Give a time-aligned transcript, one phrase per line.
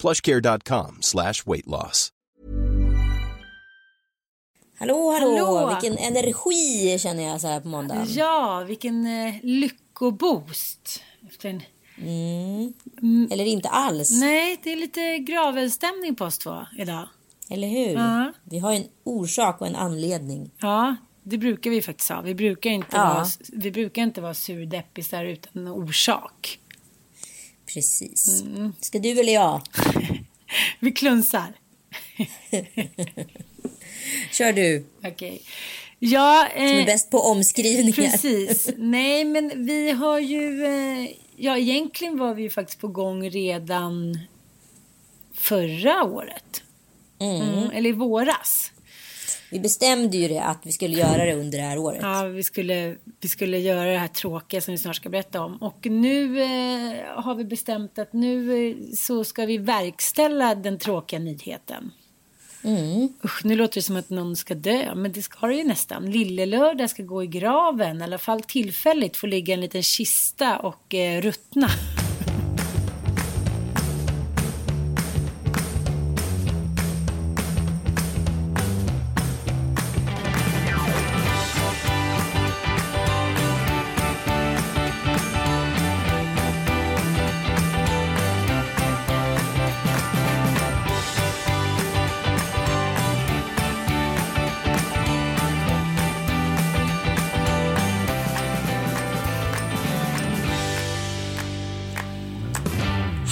[0.00, 2.12] plushcare.com slash weight loss.
[4.78, 5.68] Hallå, hallå, Hallå.
[5.80, 8.06] Vilken energi känner jag så här på måndagen.
[8.08, 11.02] Ja, vilken eh, lyckoboost.
[11.28, 11.62] Efter en...
[13.30, 14.10] Eller inte alls.
[14.20, 17.08] Nej, det är lite gravelstämning på oss två idag.
[17.50, 17.94] Eller hur?
[17.94, 18.32] Ja.
[18.44, 20.50] Vi har en orsak och en anledning.
[20.58, 22.20] Ja, det brukar vi faktiskt ha.
[22.20, 23.14] Vi brukar inte, Ja.
[23.14, 26.58] vara, vi brukar inte vara surdeppisar utan orsak.
[27.74, 28.42] Precis.
[28.42, 28.72] Mm.
[28.80, 29.62] Ska du eller jag?
[30.80, 31.52] Vi klunsar.
[34.32, 34.84] Kör du.
[35.04, 35.42] Okej.
[35.98, 37.92] Ja, Som är eh, bäst på omskrivningar.
[37.92, 38.70] precis.
[38.76, 40.64] Nej, men vi har ju...
[40.64, 44.18] Eh, ja, egentligen var vi ju faktiskt på gång redan
[45.34, 46.62] förra året.
[47.18, 48.72] Mm, eller i våras.
[49.50, 52.00] Vi bestämde ju det att vi skulle göra det under det här året.
[52.02, 55.56] Ja, vi skulle, vi skulle göra det här tråkiga som vi snart ska berätta om.
[55.56, 61.18] Och nu eh, har vi bestämt att nu eh, så ska vi verkställa den tråkiga
[61.18, 61.90] nyheten.
[63.24, 66.10] Usch, nu låter det som att någon ska dö, men det ska det ju nästan.
[66.10, 70.94] Lillelördag ska gå i graven, i alla fall tillfälligt få ligga en liten kista och
[70.94, 71.70] eh, ruttna.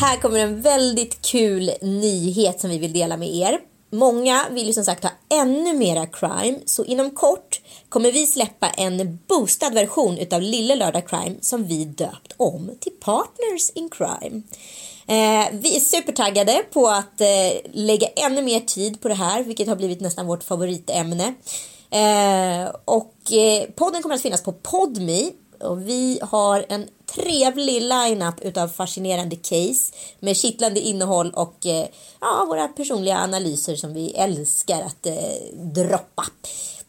[0.00, 3.58] Här kommer en väldigt kul nyhet som vi vill dela med er.
[3.90, 8.68] Många vill ju som sagt ha ännu mera crime, så inom kort kommer vi släppa
[8.68, 14.42] en boostad version utav Lille Lördag Crime som vi döpt om till Partners in Crime.
[15.06, 19.68] Eh, vi är supertaggade på att eh, lägga ännu mer tid på det här, vilket
[19.68, 21.34] har blivit nästan vårt favoritämne.
[21.90, 28.40] Eh, och eh, podden kommer att finnas på Podme och vi har en trevlig lineup
[28.40, 31.86] utav fascinerande case med kittlande innehåll och eh,
[32.20, 35.14] ja, våra personliga analyser som vi älskar att eh,
[35.54, 36.26] droppa.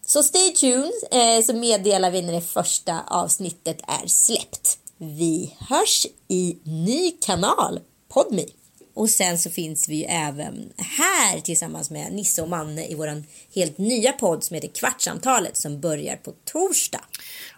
[0.05, 4.77] Så stay tuned eh, så meddelar vi när det första avsnittet är släppt.
[4.97, 7.79] Vi hörs i ny kanal,
[8.13, 8.49] Podmi.
[8.93, 13.25] Och sen så finns vi ju även här tillsammans med Nisse och Manne i våran
[13.55, 17.01] helt nya podd som heter Kvartsamtalet som börjar på torsdag.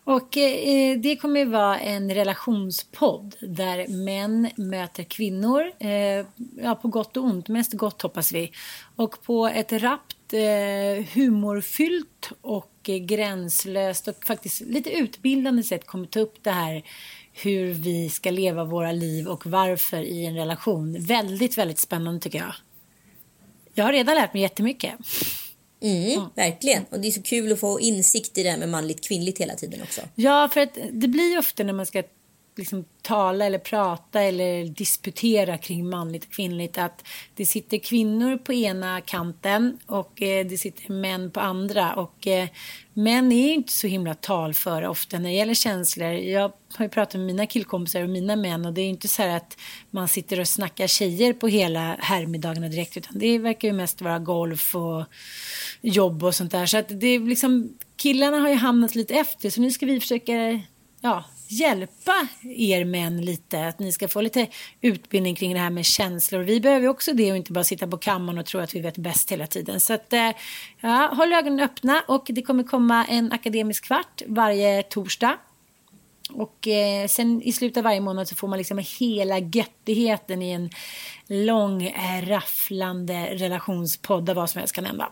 [0.03, 5.72] Och eh, det kommer ju vara en relationspodd där män möter kvinnor.
[5.79, 6.25] Eh,
[6.63, 7.47] ja, på gott och ont.
[7.47, 8.51] Mest gott hoppas vi.
[8.95, 16.06] Och på ett rappt, eh, humorfyllt och eh, gränslöst och faktiskt lite utbildande sätt kommer
[16.06, 16.84] ta upp det här
[17.34, 21.03] hur vi ska leva våra liv och varför i en relation.
[21.03, 22.53] Väldigt, väldigt spännande tycker jag.
[23.73, 24.93] Jag har redan lärt mig jättemycket.
[25.81, 26.85] Mm, Verkligen.
[26.89, 29.55] Och det är så kul att få insikt i det här med manligt kvinnligt hela
[29.55, 30.01] tiden också.
[30.16, 32.03] Ja, för att det blir ofta när man ska
[32.61, 38.53] liksom tala eller prata eller disputera kring manligt och kvinnligt att det sitter kvinnor på
[38.53, 42.47] ena kanten och eh, det sitter män på andra och eh,
[42.93, 46.08] män är ju inte så himla talföra ofta när det gäller känslor.
[46.11, 49.08] Jag har ju pratat med mina killkompisar och mina män och det är ju inte
[49.08, 49.58] så här att
[49.90, 54.19] man sitter och snackar tjejer på hela herrmiddagarna direkt utan det verkar ju mest vara
[54.19, 55.03] golf och
[55.81, 59.49] jobb och sånt där så att det är liksom killarna har ju hamnat lite efter
[59.49, 60.61] så nu ska vi försöka
[61.02, 63.67] ja, hjälpa er män lite.
[63.67, 64.47] Att ni ska få lite
[64.81, 66.39] utbildning kring det här med känslor.
[66.39, 68.97] Vi behöver också det och inte bara sitta på kammaren och tro att vi vet
[68.97, 69.79] bäst hela tiden.
[69.79, 70.31] Så att, eh,
[70.79, 75.37] ja, håll ögonen öppna och det kommer komma en akademisk kvart varje torsdag.
[76.33, 80.51] Och eh, sen i slutet av varje månad så får man liksom hela göttigheten i
[80.51, 80.69] en
[81.27, 85.11] lång, eh, rafflande relationspodd där vad som helst kan hända.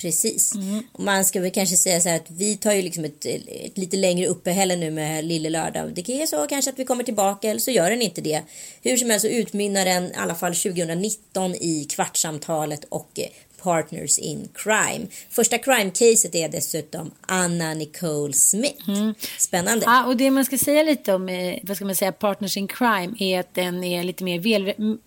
[0.00, 0.54] Precis.
[0.54, 0.82] Mm.
[0.98, 3.96] Man ska väl kanske säga så här att vi tar ju liksom ett, ett lite
[3.96, 5.92] längre uppehälle nu med Lille Lördag.
[5.94, 8.42] Det är så kanske att vi kommer tillbaka eller så gör den inte det.
[8.82, 13.26] Hur som helst så utmynnar den i alla fall 2019 i Kvartsamtalet och eh,
[13.62, 15.06] Partners in Crime.
[15.30, 18.88] Första crime-caset är dessutom Anna Nicole Smith.
[18.88, 19.14] Mm.
[19.38, 19.84] Spännande.
[19.86, 22.68] Ja, och det man ska säga lite om, eh, vad ska man säga, Partners in
[22.68, 24.98] Crime är att den är lite mer väl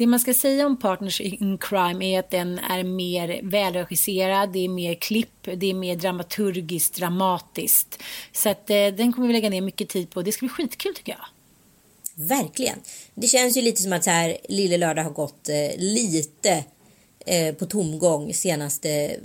[0.00, 4.64] det man ska säga om Partners in Crime är att den är mer välregisserad, det
[4.64, 8.02] är mer klipp, det är mer dramaturgiskt, dramatiskt.
[8.32, 10.22] Så att eh, den kommer vi lägga ner mycket tid på.
[10.22, 11.26] Det ska bli skitkul tycker jag.
[12.28, 12.78] Verkligen.
[13.14, 16.64] Det känns ju lite som att så här, Lille Lördag har gått eh, lite
[17.26, 19.16] eh, på tomgång senaste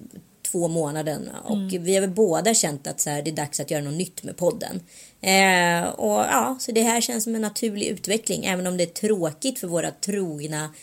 [0.55, 1.83] två månaden och mm.
[1.83, 4.23] vi har väl båda känt att så här, det är dags att göra något nytt
[4.23, 4.81] med podden.
[5.21, 9.07] Eh, och ja, så det här känns som en naturlig utveckling även om det är
[9.07, 10.73] tråkigt för våra trogna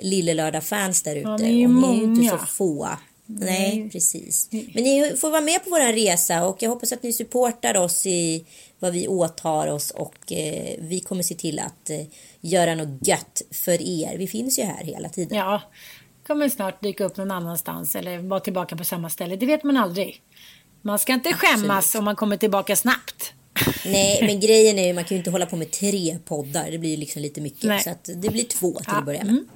[0.00, 1.28] Lille Lördag-fans där ute.
[1.28, 2.88] Ja, ni är, och ni är ju inte så få.
[3.26, 4.48] Nej, Nej, precis.
[4.50, 8.06] Men ni får vara med på vår resa och jag hoppas att ni supportar oss
[8.06, 8.44] i
[8.78, 12.06] vad vi åtar oss och eh, vi kommer se till att eh,
[12.40, 14.18] göra något gött för er.
[14.18, 15.38] Vi finns ju här hela tiden.
[15.38, 15.62] Ja,
[16.30, 19.36] kommer snart dyka upp någon annanstans eller vara tillbaka på samma ställe.
[19.36, 20.22] Det vet man aldrig.
[20.82, 21.98] Man ska inte skämmas Absolut.
[21.98, 23.32] om man kommer tillbaka snabbt.
[23.84, 26.70] Nej, men grejen är ju man kan ju inte hålla på med tre poddar.
[26.70, 27.64] Det blir ju liksom lite mycket.
[27.64, 27.80] Nej.
[27.80, 28.98] Så det blir två till ja.
[28.98, 29.32] att börja med.
[29.32, 29.48] Mm.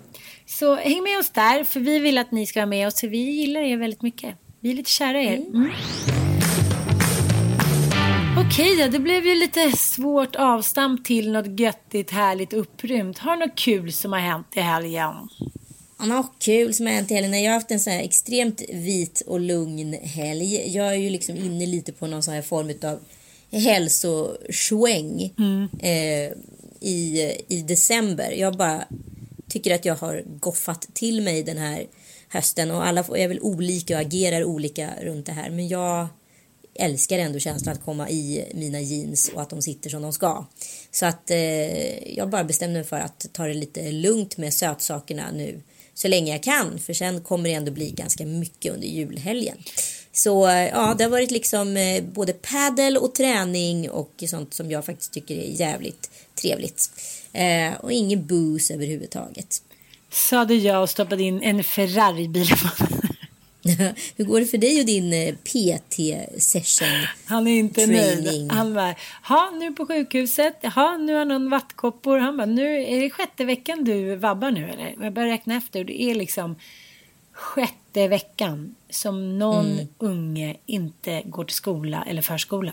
[0.47, 3.01] Så häng med oss där, för vi vill att ni ska vara med oss.
[3.01, 4.35] För vi gillar er väldigt mycket.
[4.61, 5.37] Vi är lite kära i er.
[5.37, 5.55] Mm.
[5.55, 5.71] Mm.
[8.47, 13.19] Okej, ja, det blev ju lite svårt avstamp till något göttigt, härligt, upprymt.
[13.19, 15.29] Har något kul som har hänt i helgen?
[15.99, 17.43] Ja, något kul som har hänt i helgen.
[17.43, 20.77] Jag har haft en så här extremt vit och lugn helg.
[20.77, 23.01] Jag är ju liksom inne lite på någon sån här form av
[23.51, 25.69] hälsosväng mm.
[25.81, 26.33] eh,
[26.81, 28.33] i, i december.
[28.33, 28.85] Jag bara
[29.49, 31.87] tycker att jag har goffat till mig den här
[32.29, 35.51] hösten och alla är väl olika och agerar olika runt det här.
[35.51, 36.07] Men jag
[36.75, 40.47] älskar ändå känslan att komma i mina jeans och att de sitter som de ska.
[40.91, 45.31] Så att eh, jag bara bestämde mig för att ta det lite lugnt med sötsakerna
[45.33, 45.61] nu
[45.95, 49.57] så länge jag kan för sen kommer det ändå bli ganska mycket under julhelgen.
[50.13, 54.85] Så ja, det har varit liksom eh, både paddel och träning och sånt som jag
[54.85, 56.91] faktiskt tycker är jävligt trevligt.
[57.33, 59.63] Eh, och ingen booze överhuvudtaget.
[60.11, 62.49] Sade jag och stoppade in en Ferrari-bil
[64.17, 67.07] Hur går det för dig och din eh, PT-session?
[67.25, 68.53] Han är inte nöjd.
[68.53, 72.19] Han bara, ha nu på sjukhuset, ha nu har någon vattkoppor.
[72.19, 74.95] Han bara, nu är det sjätte veckan du vabbar nu eller?
[75.01, 75.85] Jag börjar räkna efter.
[75.85, 76.57] Det är liksom
[77.33, 79.89] sjätte veckan som någon mm.
[79.99, 82.73] unge inte går till skola eller förskola.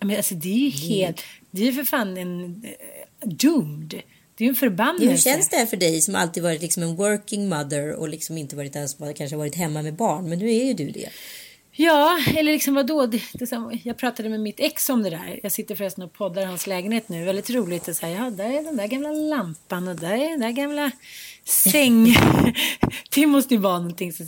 [0.00, 1.46] Men alltså det är ju helt, mm.
[1.50, 4.02] det är ju för fan en uh, doomed.
[4.34, 5.10] Det är ju en förbannelse.
[5.10, 8.38] Hur känns det här för dig som alltid varit liksom en working mother och liksom
[8.38, 11.08] inte varit den som kanske varit hemma med barn, men nu är ju du det.
[11.74, 13.06] Ja, eller liksom vadå?
[13.06, 15.40] Det, det, jag pratade med mitt ex om det där.
[15.42, 17.24] Jag sitter förresten och poddar hans lägenhet nu.
[17.24, 20.40] Väldigt roligt att säga, ja, där är den där gamla lampan och där är den
[20.40, 20.90] där gamla
[21.44, 22.14] säng.
[23.14, 24.24] det måste ju vara någonting så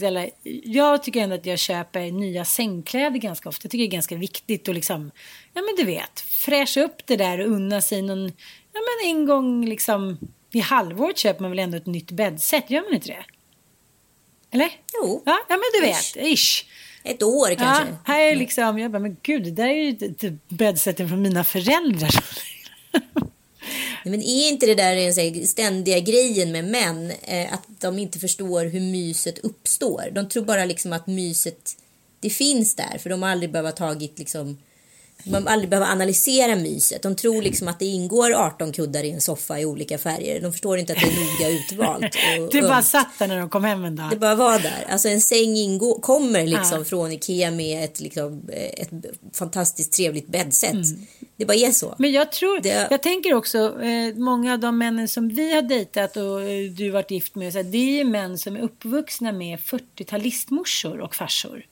[0.65, 3.61] Jag tycker ändå att jag köper nya sängkläder ganska ofta.
[3.65, 5.11] Jag tycker det är ganska viktigt att liksom,
[5.55, 8.33] ja men du vet, fräscha upp det där och unna sig någon,
[8.75, 10.19] ja men en gång liksom
[10.53, 13.25] i halvåret köper man väl ändå ett nytt bäddset, gör man inte det?
[14.51, 14.71] Eller?
[14.95, 15.23] Jo.
[15.25, 16.65] Ja, ja men du vet, ish.
[17.05, 17.85] Ett år kanske.
[17.85, 21.45] Ja, här är liksom, jag bara, men gud, det där är ju bäddsetten från mina
[21.45, 22.25] föräldrar.
[24.05, 27.13] Men är inte det där den ständiga grejen med män?
[27.23, 30.11] Eh, att de inte förstår hur myset uppstår.
[30.13, 31.77] De tror bara liksom att myset,
[32.21, 32.99] det finns där.
[32.99, 34.59] För de har aldrig behövt tagit liksom
[35.25, 37.03] man aldrig behöver analysera myset.
[37.03, 40.41] De tror liksom att det ingår 18 kuddar i en soffa i olika färger.
[40.41, 42.17] De förstår inte att det är noga utvalt.
[42.41, 44.11] Och, det bara satt där när de kom hem en dag.
[44.11, 44.87] Det bara var där.
[44.89, 46.85] Alltså en säng ingår, kommer liksom ja.
[46.85, 48.91] från Ikea med ett, liksom, ett
[49.33, 50.73] fantastiskt trevligt bäddset.
[50.73, 51.07] Mm.
[51.37, 51.95] Det bara är så.
[51.99, 52.89] Men jag tror, det...
[52.91, 56.91] jag tänker också, eh, många av de männen som vi har dejtat och eh, du
[56.91, 61.65] varit gift med, så här, det är män som är uppvuxna med 40-talistmorsor och farsor.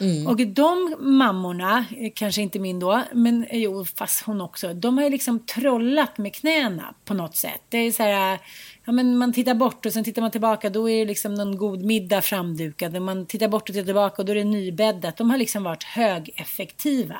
[0.00, 0.26] Mm.
[0.26, 1.84] Och de mammorna,
[2.14, 6.34] kanske inte min då, men jo, fast hon också, de har ju liksom trollat med
[6.34, 7.62] knäna på något sätt.
[7.68, 8.38] Det är så här,
[8.84, 11.56] ja men man tittar bort och sen tittar man tillbaka, då är det liksom någon
[11.56, 13.02] god middag framdukad.
[13.02, 15.16] Man tittar bort och tittar tillbaka och då är det nybäddat.
[15.16, 17.18] De har liksom varit högeffektiva.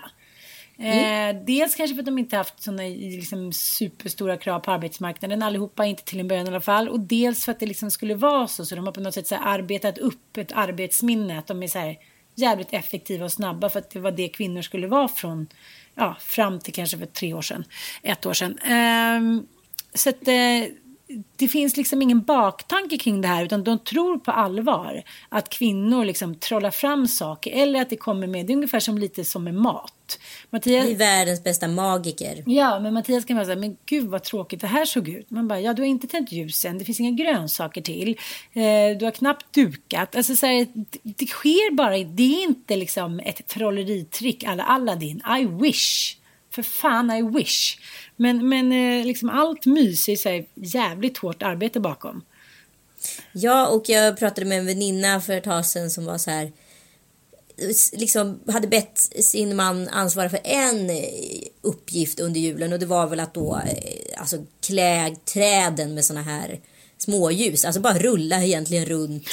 [0.79, 1.37] Mm.
[1.37, 5.85] Eh, dels kanske för att de inte haft sådana liksom, superstora krav på arbetsmarknaden allihopa,
[5.85, 6.89] inte till en början i alla fall.
[6.89, 9.27] Och dels för att det liksom skulle vara så, så de har på något sätt
[9.27, 11.97] så arbetat upp ett arbetsminne, att de är så här,
[12.35, 15.47] jävligt effektiva och snabba för att det var det kvinnor skulle vara från
[15.95, 17.65] ja, fram till kanske för tre år sedan,
[18.03, 18.59] ett år sedan.
[18.59, 19.43] Eh,
[19.95, 20.75] så att, eh,
[21.37, 26.05] det finns liksom ingen baktanke kring det här utan de tror på allvar att kvinnor
[26.05, 29.45] liksom trollar fram saker eller att det kommer med, det är ungefär som lite som
[29.45, 30.19] med mat.
[30.51, 32.43] Mattias, vi är världens bästa magiker.
[32.47, 35.31] Ja, men Mattias kan vara säga, men gud vad tråkigt det här såg ut.
[35.31, 38.11] Man bara, ja du har inte tänt ljusen, det finns inga grönsaker till,
[38.53, 40.17] eh, du har knappt dukat.
[40.17, 45.23] Alltså så här, det, det sker bara, det är inte liksom ett trolleritrick alla Aladdin,
[45.41, 46.17] I wish.
[46.55, 47.79] För fan, I wish.
[48.17, 52.25] Men, men eh, liksom allt mys är så jävligt hårt arbete bakom.
[53.33, 56.53] Ja, och jag pratade med en väninna för ett tag sedan som var så här
[57.93, 61.05] liksom hade bett sin man ansvara för en eh,
[61.63, 66.23] uppgift under julen och det var väl att då eh, alltså klä träden med såna
[66.23, 66.61] här
[66.99, 69.29] småljus, alltså bara rulla egentligen runt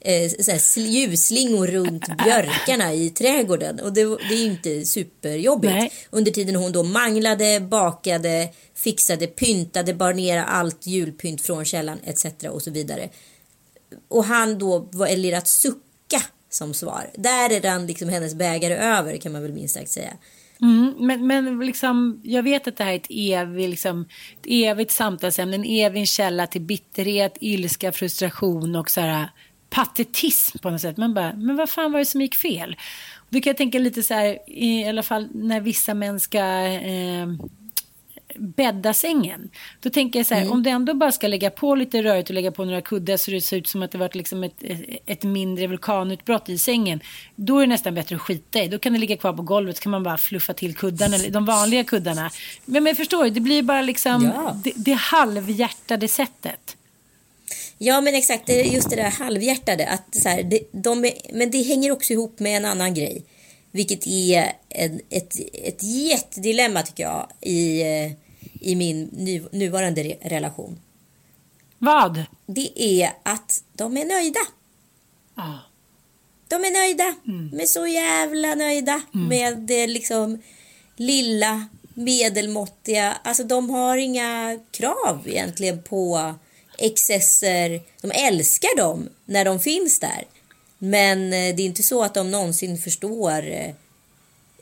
[0.00, 0.30] eh,
[0.76, 3.80] ljusslingor runt björkarna i trädgården.
[3.80, 5.74] Och det, det är ju inte superjobbigt.
[5.74, 5.92] Nej.
[6.10, 12.26] Under tiden hon då manglade, bakade, fixade, pyntade, bar ner allt julpynt från källan etc.
[12.50, 13.08] och så vidare.
[14.08, 17.10] Och han då var eller att sucka som svar.
[17.14, 20.12] Där är den liksom hennes bägare över kan man väl minst sagt säga.
[20.62, 24.08] Mm, men, men liksom, jag vet att det här är ett evigt, liksom,
[24.40, 29.28] ett evigt samtalsämne, en evig källa till bitterhet, ilska, frustration och så här
[29.70, 30.96] patetism på något sätt.
[30.96, 32.76] Man bara, men vad fan var det som gick fel?
[33.28, 37.26] Då kan jag tänka lite så här, i alla fall när vissa män ska eh,
[38.34, 39.50] bädda sängen.
[39.80, 40.52] Då tänker jag så här, mm.
[40.52, 43.30] om du ändå bara ska lägga på lite rörigt och lägga på några kuddar så
[43.30, 44.62] det ser ut som att det varit liksom ett,
[45.06, 47.00] ett mindre vulkanutbrott i sängen.
[47.36, 48.68] Då är det nästan bättre att skita i.
[48.68, 51.44] Då kan det ligga kvar på golvet så kan man bara fluffa till kuddarna, de
[51.44, 52.30] vanliga kuddarna.
[52.64, 54.56] Men, men förstår du, det blir bara liksom ja.
[54.64, 56.76] det, det halvhjärtade sättet.
[57.82, 59.88] Ja men exakt, det är just det där halvhjärtade.
[59.88, 63.24] Att så här, det, de är, men det hänger också ihop med en annan grej.
[63.70, 67.82] Vilket är en, ett, ett jättedilemma tycker jag i,
[68.60, 70.80] i min nu, nuvarande re, relation.
[71.78, 72.24] Vad?
[72.46, 74.40] Det är att de är nöjda.
[75.34, 75.58] Ah.
[76.48, 77.14] De är nöjda.
[77.26, 77.50] Mm.
[77.50, 79.28] De är så jävla nöjda mm.
[79.28, 80.42] med det liksom
[80.96, 83.16] lilla medelmåttiga.
[83.24, 86.34] Alltså de har inga krav egentligen på
[86.80, 87.80] excesser.
[88.00, 90.24] De älskar dem när de finns där.
[90.78, 93.74] Men eh, det är inte så att de någonsin förstår eh,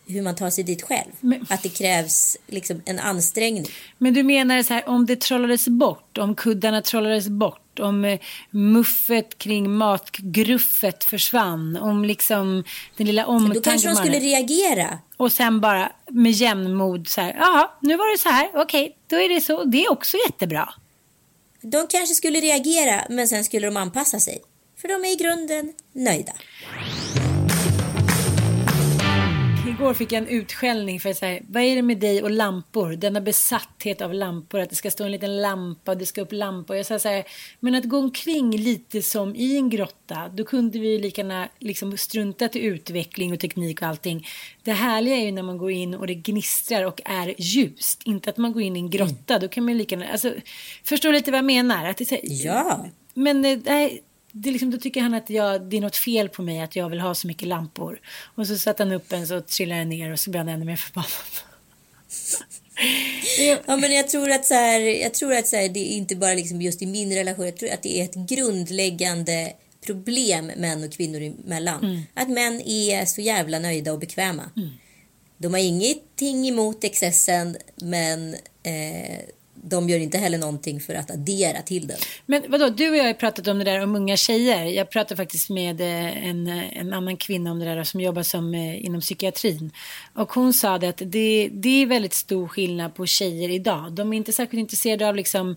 [0.07, 1.11] hur man tar sig dit själv.
[1.21, 3.67] Men, att det krävs liksom en ansträngning.
[3.99, 8.21] Men du menar så här, om det trollades bort, om kuddarna trollades bort, om eh,
[8.51, 12.65] muffet kring matgruffet försvann, om liksom
[12.97, 13.55] den lilla omtanken.
[13.55, 14.99] Då kanske de skulle reagera.
[15.17, 18.95] Och sen bara med jämnmod så här, ja, nu var det så här, okej, okay,
[19.07, 20.75] då är det så, det är också jättebra.
[21.63, 24.43] De kanske skulle reagera, men sen skulle de anpassa sig.
[24.81, 26.33] För de är i grunden nöjda.
[29.69, 32.93] Igår fick jag en utskällning för att säga, vad är det med dig och lampor?
[32.93, 36.33] Denna besatthet av lampor, att det ska stå en liten lampa och det ska upp
[36.33, 36.77] lampor.
[36.77, 37.25] Jag sa så här,
[37.61, 41.97] men att gå omkring lite som i en grotta, då kunde vi lika gärna liksom
[41.97, 44.27] strunta till utveckling och teknik och allting.
[44.63, 48.31] Det härliga är ju när man går in och det gnistrar och är ljust, inte
[48.31, 49.41] att man går in i en grotta, mm.
[49.41, 50.35] då kan man lika gärna, alltså,
[50.85, 51.85] förstår lite vad jag menar?
[51.85, 52.87] Att det, ja.
[53.15, 53.91] Men eh,
[54.33, 56.89] det, liksom, då tycker han att jag, det är något fel på mig att jag
[56.89, 58.01] vill ha så mycket lampor.
[58.35, 60.65] Och så satte han upp en så trillade den ner och så blev han ännu
[60.65, 61.11] mer förbannad.
[63.67, 66.17] ja men jag tror att så här, jag tror att så här, det är inte
[66.17, 69.53] bara liksom just i min relation, jag tror att det är ett grundläggande
[69.87, 71.85] problem män och kvinnor emellan.
[71.85, 72.03] Mm.
[72.15, 74.51] Att män är så jävla nöjda och bekväma.
[74.57, 74.69] Mm.
[75.37, 79.19] De har ingenting emot excessen men eh,
[79.63, 81.97] de gör inte heller någonting för att addera till den.
[82.27, 84.65] Men vadå, du och jag har pratat om det där om unga tjejer.
[84.65, 88.23] Jag pratade faktiskt med eh, en, eh, en annan kvinna om det där som jobbar
[88.23, 89.71] som, eh, inom psykiatrin.
[90.15, 93.93] Och hon sa det att det, det är väldigt stor skillnad på tjejer idag.
[93.93, 95.57] De är inte särskilt intresserade av liksom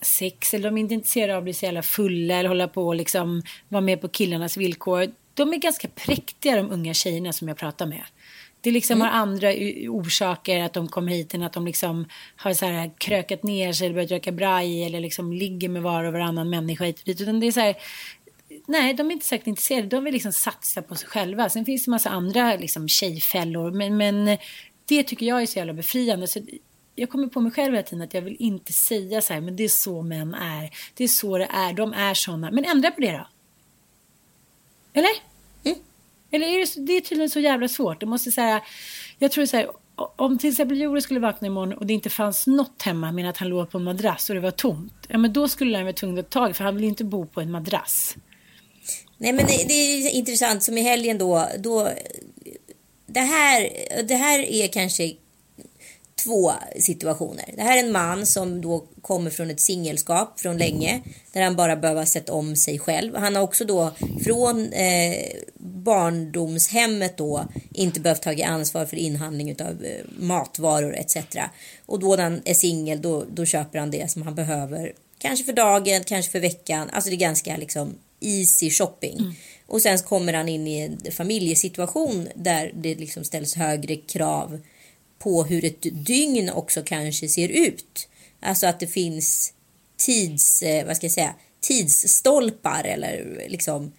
[0.00, 2.86] sex eller de är inte intresserade av att bli så jävla fulla eller hålla på
[2.86, 5.12] och liksom vara med på killarnas villkor.
[5.34, 8.02] De är ganska präktiga de unga tjejerna som jag pratar med.
[8.66, 9.06] Det liksom mm.
[9.06, 9.48] har andra
[9.88, 13.86] orsaker att de kommer hit än att de liksom har så här krökat ner sig
[13.86, 17.20] eller börjat röka braj eller liksom ligger med var och varannan människa hit och dit.
[17.20, 17.76] Utan det är så här,
[18.66, 19.86] nej, de är inte säkert intresserade.
[19.86, 21.48] De vill liksom satsa på sig själva.
[21.48, 23.70] Sen finns det massa andra liksom tjejfällor.
[23.70, 24.38] Men, men
[24.84, 26.26] det tycker jag är så jävla befriande.
[26.26, 26.40] Så
[26.94, 29.56] jag kommer på mig själv hela tiden att jag vill inte säga så här, men
[29.56, 30.70] det är så män är.
[30.94, 31.72] Det är så det är.
[31.72, 32.50] De är sådana.
[32.50, 33.28] Men ändra på det då.
[34.92, 35.35] Eller?
[36.30, 38.00] Eller är det, det är tydligen så jävla svårt.
[38.00, 38.62] Du måste säga,
[39.18, 42.46] jag tror så här, om till exempel Jure skulle vakna imorgon och det inte fanns
[42.46, 45.06] något hemma men att han låg på en madrass och det var tomt.
[45.08, 47.26] Ja men då skulle han vara tvungen att ta tag för han vill inte bo
[47.26, 48.16] på en madrass.
[49.18, 51.88] Nej men det, det är intressant som i helgen då, då
[53.06, 53.70] det här,
[54.02, 55.12] det här är kanske
[56.24, 57.44] två situationer.
[57.56, 61.56] Det här är en man som då kommer från ett singelskap från länge där han
[61.56, 63.16] bara behöver sett om sig själv.
[63.16, 63.92] Han har också då
[64.24, 65.16] från eh,
[65.58, 71.16] barndomshemmet då inte behövt ta ansvar för inhandling av eh, matvaror etc.
[71.86, 74.92] Och då när han är singel då, då köper han det som han behöver.
[75.18, 76.90] Kanske för dagen, kanske för veckan.
[76.92, 79.18] Alltså det är ganska liksom easy shopping.
[79.18, 79.32] Mm.
[79.66, 84.60] Och sen kommer han in i en familjesituation där det liksom ställs högre krav
[85.18, 88.08] på hur ett dygn också kanske ser ut.
[88.40, 89.52] Alltså att det finns
[89.96, 93.92] tids, eh, vad ska jag säga, tidsstolpar eller liksom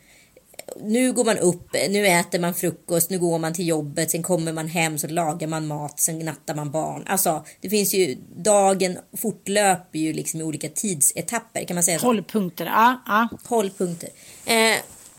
[0.82, 4.54] nu går man upp, nu äter man frukost, nu går man till jobbet, sen kommer
[4.54, 7.04] man hem, så lagar man mat, sen nattar man barn.
[7.08, 12.06] Alltså, det finns ju, dagen fortlöper ju liksom i olika tidsetapper, kan man säga så?
[12.06, 13.02] Hållpunkter, ja.
[13.06, 13.28] ja.
[13.46, 14.10] Hållpunkter.
[14.46, 14.78] Eh,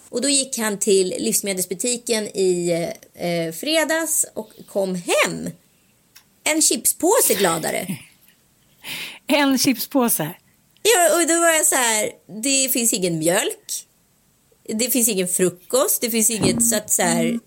[0.08, 2.70] och då gick han till livsmedelsbutiken i
[3.14, 5.50] eh, fredags och kom hem
[6.50, 7.86] en chipspåse gladare.
[9.26, 10.34] en chipspåse?
[10.82, 12.10] Ja, och då var jag så här,
[12.42, 13.86] det finns ingen mjölk.
[14.64, 17.38] Det finns ingen frukost, det finns inget så att så här,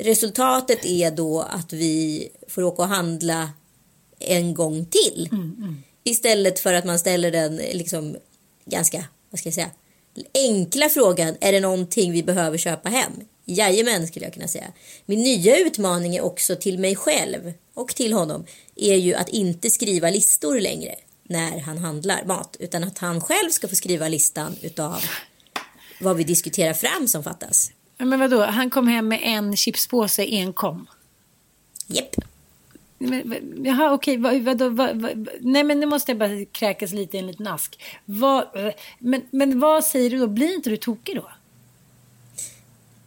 [0.00, 3.50] resultatet är då att vi får åka och handla
[4.18, 5.28] en gång till.
[5.32, 5.82] Mm, mm.
[6.04, 8.16] Istället för att man ställer den liksom
[8.64, 9.70] ganska, vad ska jag säga,
[10.34, 13.12] enkla frågan, är det någonting vi behöver köpa hem?
[13.44, 14.72] Jajamän skulle jag kunna säga.
[15.06, 18.44] Min nya utmaning är också till mig själv och till honom
[18.76, 23.50] är ju att inte skriva listor längre när han handlar mat utan att han själv
[23.50, 25.02] ska få skriva listan utav
[26.00, 27.72] vad vi diskuterar fram som fattas.
[27.98, 30.86] Men vadå, han kom hem med en chipspåse enkom?
[31.86, 32.14] Japp.
[32.98, 37.16] Men, jaha, okej, vad, vadå, vad, vad, nej men nu måste jag bara kräkas lite
[37.16, 37.82] i en liten ask.
[38.98, 41.30] Men, men vad säger du då, blir inte du tokig då?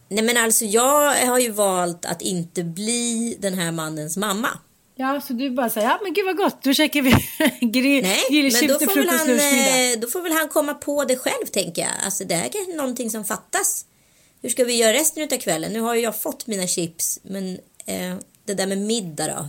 [0.09, 4.49] Nej men alltså jag har ju valt att inte bli den här mannens mamma.
[4.95, 7.11] Ja, så du bara säger, ja men gud vad gott, då käkar vi
[7.67, 11.17] grill, Nej, men då får, väl han, eh, då får väl han komma på det
[11.17, 11.91] själv tänker jag.
[12.03, 13.85] Alltså det här är någonting som fattas.
[14.41, 15.73] Hur ska vi göra resten av kvällen?
[15.73, 18.15] Nu har ju jag fått mina chips, men eh,
[18.45, 19.47] det där med middag då?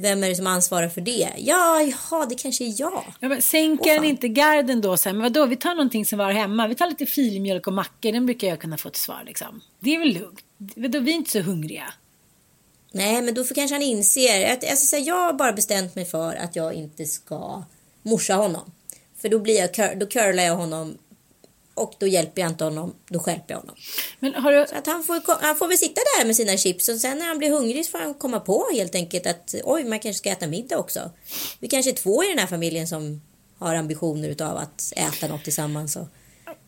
[0.00, 1.28] Vem är det som ansvarar för det?
[1.38, 3.04] Ja, jaha, det kanske är jag.
[3.20, 4.96] Ja, men sänker den inte garden då?
[4.96, 6.68] Så här, men vadå, vi tar någonting som var hemma.
[6.68, 8.12] Vi tar lite filmjölk och mackor.
[8.12, 9.60] Den brukar jag kunna få ett svar liksom.
[9.80, 10.44] Det är väl lugnt.
[10.56, 11.92] Vadå, vi är inte så hungriga.
[12.92, 14.52] Nej, men då får kanske han inser.
[14.52, 17.62] Att, alltså, jag har bara bestämt mig för att jag inte ska
[18.02, 18.72] morsa honom.
[19.16, 20.98] För då, blir jag, då curlar jag honom
[21.80, 23.76] och då hjälper jag inte honom, då skälper jag honom.
[24.18, 24.66] Men har du...
[24.68, 27.26] Så att han, får, han får väl sitta där med sina chips och sen när
[27.26, 30.30] han blir hungrig så får han komma på helt enkelt att oj, man kanske ska
[30.30, 31.10] äta middag också.
[31.58, 33.20] Vi kanske är två i den här familjen som
[33.58, 35.96] har ambitioner utav att äta något tillsammans.
[35.96, 36.08] Och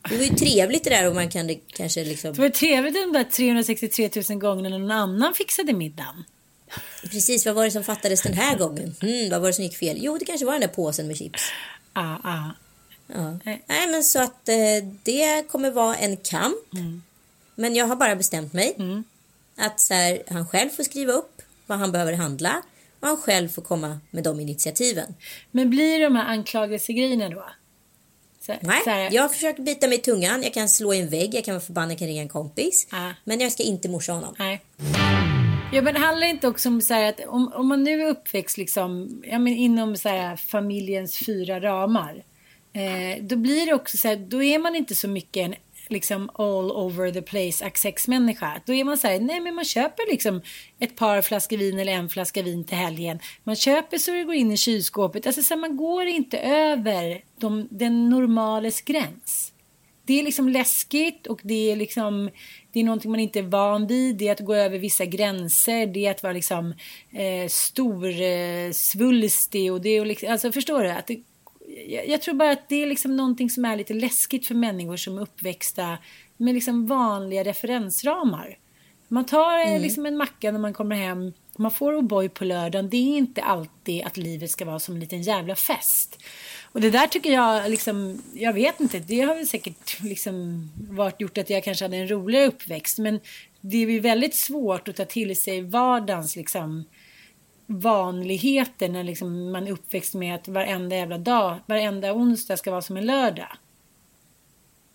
[0.09, 2.33] det var ju trevligt det där och man kan kanske liksom...
[2.33, 6.25] Det var trevligt de där 363 000 gångerna när någon annan fixade middagen.
[7.11, 8.95] Precis, vad var det som fattades den här gången?
[9.03, 9.97] Mm, vad var det som gick fel?
[10.01, 11.43] Jo, det kanske var den där påsen med chips.
[11.93, 12.51] Ah, ah.
[13.07, 13.39] Ja.
[13.45, 14.57] Nej, men så att eh,
[15.03, 16.73] det kommer vara en kamp.
[16.75, 17.03] Mm.
[17.55, 18.75] Men jag har bara bestämt mig.
[18.79, 19.05] Mm.
[19.57, 22.63] Att så här, han själv får skriva upp vad han behöver handla.
[23.01, 25.15] Och han själv får komma med de initiativen.
[25.51, 27.45] Men blir de här anklagelsegrejerna då?
[28.41, 29.09] Så, Nej, så här...
[29.13, 30.43] jag har försökt bita mig i tungan.
[30.43, 32.87] Jag kan slå i en vägg, jag kan vara förbannad, jag kan ringa en kompis.
[32.91, 33.11] Ah.
[33.25, 34.35] Men jag ska inte morsa honom.
[34.39, 34.61] Nej.
[35.73, 39.23] Ja, men handlar inte också om så att om, om man nu är uppväxt liksom,
[39.27, 42.23] ja, men inom så här, familjens fyra ramar.
[42.73, 45.55] Eh, då blir det också så här, då är man inte så mycket en
[45.89, 48.61] liksom all over the place accessmänniska.
[48.67, 50.43] Då är man så här, nej men man köper liksom
[50.79, 53.19] ett par flaskor vin eller en flaska vin till helgen.
[53.45, 55.27] Man köper så det går in i kylskåpet.
[55.27, 59.53] Alltså så här, man går inte över de, den normales gräns.
[60.07, 62.31] Det är liksom läskigt och det är liksom
[62.73, 64.17] det är någonting man inte är van vid.
[64.17, 65.87] Det är att gå över vissa gränser.
[65.87, 66.75] Det är att vara liksom
[67.13, 70.91] eh, stor, eh, svulstig och det är liksom, alltså förstår du?
[70.91, 71.23] Att det,
[71.89, 74.97] jag, jag, tror bara att det är liksom någonting som är lite läskigt för människor
[74.97, 75.99] som är uppväxta
[76.37, 78.59] med liksom vanliga referensramar.
[79.09, 79.83] Man tar eh, mm.
[79.83, 82.91] liksom en macka när man kommer hem, man får O'boy på lördagen.
[82.91, 86.23] Det är inte alltid att livet ska vara som en liten jävla fest.
[86.73, 91.21] Och det där tycker jag, liksom, jag vet inte, det har väl säkert liksom varit
[91.21, 92.99] gjort att jag kanske hade en roligare uppväxt.
[92.99, 93.21] Men
[93.61, 96.85] det är ju väldigt svårt att ta till sig vardagens liksom,
[97.67, 102.83] vanligheter när liksom man är uppväxt med att varenda jävla dag, varenda onsdag ska vara
[102.83, 103.49] som en lördag.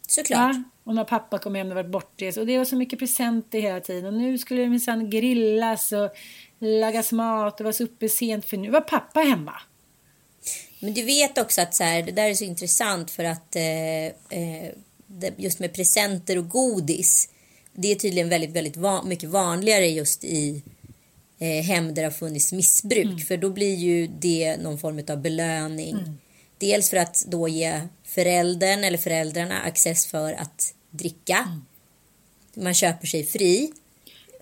[0.08, 0.56] Såklart.
[0.56, 2.38] Ja, och när pappa kom hem och varit bortrest.
[2.38, 4.06] Och det var så mycket presenter hela tiden.
[4.06, 6.10] Och nu skulle det minsann grillas och
[6.60, 8.46] lagas mat och vara uppe sent.
[8.46, 9.54] För nu var pappa hemma.
[10.80, 14.06] Men du vet också att så här, det där är så intressant för att eh,
[14.40, 14.72] eh,
[15.38, 17.30] just med presenter och godis.
[17.74, 20.64] Det är tydligen väldigt, väldigt van, mycket vanligare just i
[21.40, 23.06] eh, hem där det har funnits missbruk.
[23.06, 23.20] Mm.
[23.20, 25.96] För då blir ju det någon form av belöning.
[25.96, 26.18] Mm.
[26.58, 31.38] Dels för att då ge föräldern eller föräldrarna access för att dricka.
[31.48, 31.66] Mm.
[32.66, 33.72] Man köper sig fri.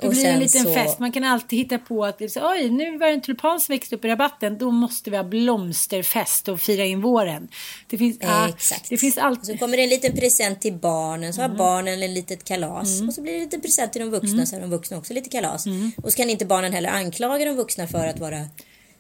[0.02, 0.74] Det blir en liten så...
[0.74, 1.00] fest.
[1.00, 4.06] Man kan alltid hitta på att oj, nu var det en tulipan som växte upp
[4.06, 4.58] i rabatten.
[4.58, 7.48] Då måste vi ha blomsterfest och fira in våren.
[7.88, 8.90] Det finns, ah, exakt.
[8.90, 9.46] Det finns alltid...
[9.46, 11.34] Så kommer det en liten present till barnen.
[11.34, 11.52] Så mm.
[11.52, 12.96] har barnen en litet kalas.
[12.96, 13.08] Mm.
[13.08, 14.34] Och så blir det en liten present till de vuxna.
[14.34, 14.46] Mm.
[14.46, 15.66] Så har de vuxna också lite kalas.
[15.66, 15.92] Mm.
[16.04, 18.48] Och så kan inte barnen heller anklaga de vuxna för att vara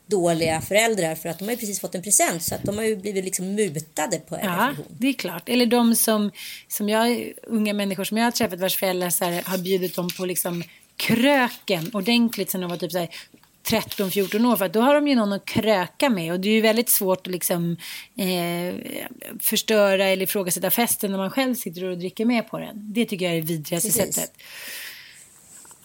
[0.07, 2.85] dåliga föräldrar för att de har ju precis fått en present så att de har
[2.85, 5.49] ju blivit liksom mutade på en Ja, det är klart.
[5.49, 6.31] Eller de som,
[6.67, 10.07] som jag, unga människor som jag har träffat vars föräldrar så här, har bjudit dem
[10.17, 10.63] på liksom
[10.97, 13.09] kröken ordentligt sen de var typ så här
[13.65, 16.61] 13-14 år för då har de ju någon att kröka med och det är ju
[16.61, 17.77] väldigt svårt att liksom
[18.15, 18.75] eh,
[19.39, 22.93] förstöra eller ifrågasätta festen när man själv sitter och dricker med på den.
[22.93, 24.15] Det tycker jag är det vidrigaste Precis.
[24.15, 24.41] sättet.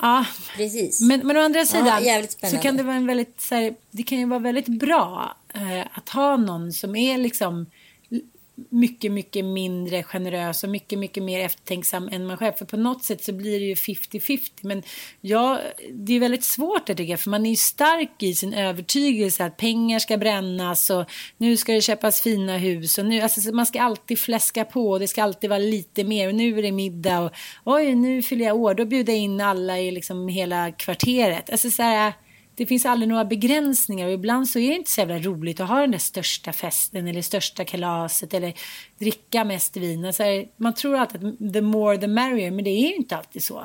[0.00, 1.00] Ja, precis.
[1.00, 4.02] Men, men å andra sidan ja, så kan det vara en väldigt, så här, det
[4.02, 7.66] kan ju vara väldigt bra eh, att ha någon som är liksom
[8.68, 12.52] mycket, mycket mindre generös och mycket, mycket mer eftertänksam än man själv.
[12.52, 14.40] För på något sätt så blir det ju 50-50.
[14.60, 14.82] Men
[15.20, 15.60] ja,
[15.92, 17.20] det är väldigt svårt det tycker jag.
[17.20, 21.04] För man är ju stark i sin övertygelse att pengar ska brännas och
[21.36, 22.98] nu ska det köpas fina hus.
[22.98, 26.28] Och nu, alltså, man ska alltid fläska på och det ska alltid vara lite mer.
[26.28, 27.32] Och nu är det middag och
[27.64, 28.74] oj, nu fyller jag år.
[28.74, 31.50] Då bjuder jag in alla i liksom hela kvarteret.
[31.50, 32.12] Alltså så här
[32.60, 35.68] det finns aldrig några begränsningar och ibland så är det inte så jävla roligt att
[35.68, 38.54] ha den där största festen eller största kalaset eller
[38.98, 40.04] dricka mest vin.
[40.04, 40.22] Alltså,
[40.56, 43.64] man tror alltid att the more the merrier, men det är ju inte alltid så.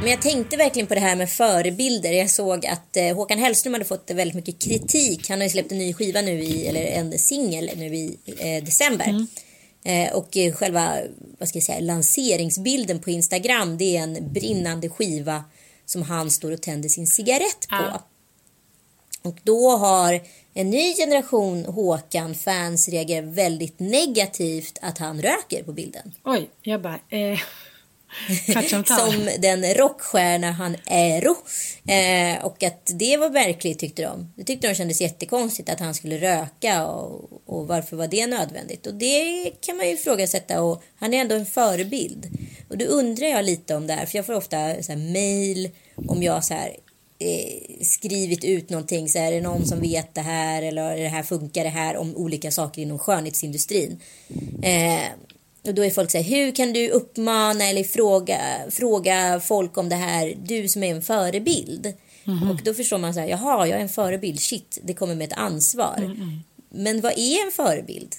[0.00, 2.12] Men jag tänkte verkligen på det här med förebilder.
[2.12, 5.28] Jag såg att eh, Håkan Hellström hade fått väldigt mycket kritik.
[5.28, 8.64] Han har ju släppt en ny skiva nu i, eller en singel nu i eh,
[8.64, 9.08] december.
[9.08, 9.26] Mm.
[9.84, 10.96] Eh, och själva
[11.38, 15.44] vad ska jag säga, lanseringsbilden på Instagram det är en brinnande skiva
[15.90, 17.74] som han står och tänder sin cigarett på.
[17.74, 18.02] Ja.
[19.22, 20.20] Och då har
[20.54, 26.12] en ny generation Håkan-fans reagerat väldigt negativt att han röker på bilden.
[26.24, 27.00] Oj, jag bara...
[27.08, 27.38] Eh...
[28.86, 31.26] som den rockstjärna han är.
[31.86, 34.32] Eh, och att det var verkligt tyckte de.
[34.36, 38.86] Det tyckte de kändes jättekonstigt att han skulle röka och, och varför var det nödvändigt?
[38.86, 42.26] Och det kan man ju ifrågasätta och han är ändå en förebild.
[42.68, 45.70] Och då undrar jag lite om det här för jag får ofta så här mail
[46.06, 46.76] om jag så här
[47.18, 51.08] eh, skrivit ut någonting så här, är det någon som vet det här eller det
[51.08, 54.00] här funkar det här om olika saker inom skönhetsindustrin.
[54.62, 55.04] Eh,
[55.66, 58.38] och då är folk så här, hur kan du uppmana eller fråga,
[58.70, 61.94] fråga folk om det här, du som är en förebild.
[62.26, 62.50] Mm.
[62.50, 65.32] Och då förstår man så här, jaha, jag är en förebild, shit, det kommer med
[65.32, 65.94] ett ansvar.
[65.98, 66.38] Mm -hmm.
[66.68, 68.14] Men vad är en förebild?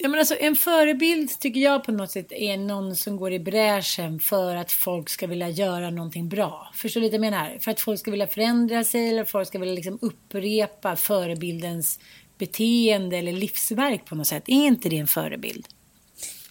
[0.00, 3.38] Ja, men alltså, en förebild tycker jag på något sätt är någon som går i
[3.38, 6.68] bräschen för att folk ska vilja göra någonting bra.
[6.74, 7.58] Förstår du lite vad jag menar?
[7.60, 11.98] För att folk ska vilja förändra sig eller folk ska vilja liksom upprepa förebildens
[12.38, 14.42] beteende eller livsverk på något sätt.
[14.46, 15.66] Är inte det en förebild?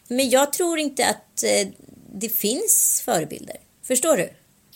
[0.08, 1.68] Men jag tror inte att eh,
[2.14, 3.58] det finns förebilder.
[3.84, 4.30] Förstår du?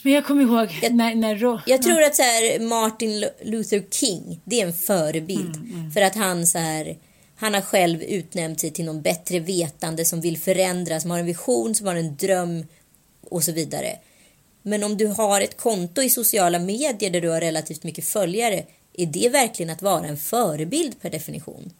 [0.04, 1.15] Men jag kommer ihåg jag, när...
[1.15, 5.56] när jag tror att så här, Martin Luther King, det är en förebild.
[5.56, 5.91] Mm, mm.
[5.91, 6.97] För att han så här...
[7.36, 11.26] Han har själv utnämnt sig till någon bättre vetande som vill förändra, som har en
[11.26, 12.65] vision, som har en dröm
[13.30, 13.97] och så vidare.
[14.62, 18.63] Men om du har ett konto i sociala medier där du har relativt mycket följare
[18.93, 21.73] är det verkligen att vara en förebild per definition?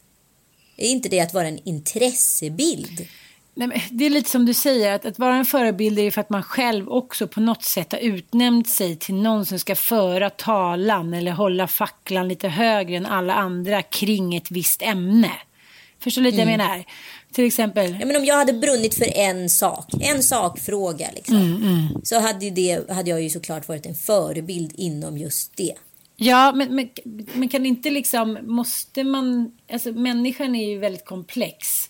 [0.76, 3.08] Är inte det att vara en intressebild?
[3.54, 6.30] Nej, det är lite som du säger, att, att vara en förebild är för att
[6.30, 11.14] man själv också på något sätt har utnämnt sig till någon som ska föra talan
[11.14, 15.32] eller hålla facklan lite högre än alla andra kring ett visst ämne.
[16.00, 16.50] Förstår du lite mm.
[16.50, 16.84] jag menar?
[17.32, 17.96] Till exempel.
[18.00, 21.88] Ja, men om jag hade brunnit för en sak, en sakfråga liksom, mm, mm.
[22.04, 25.74] så hade, det, hade jag ju såklart varit en förebild inom just det.
[26.16, 26.88] Ja, men, men,
[27.34, 31.88] men kan inte liksom, måste man, alltså människan är ju väldigt komplex.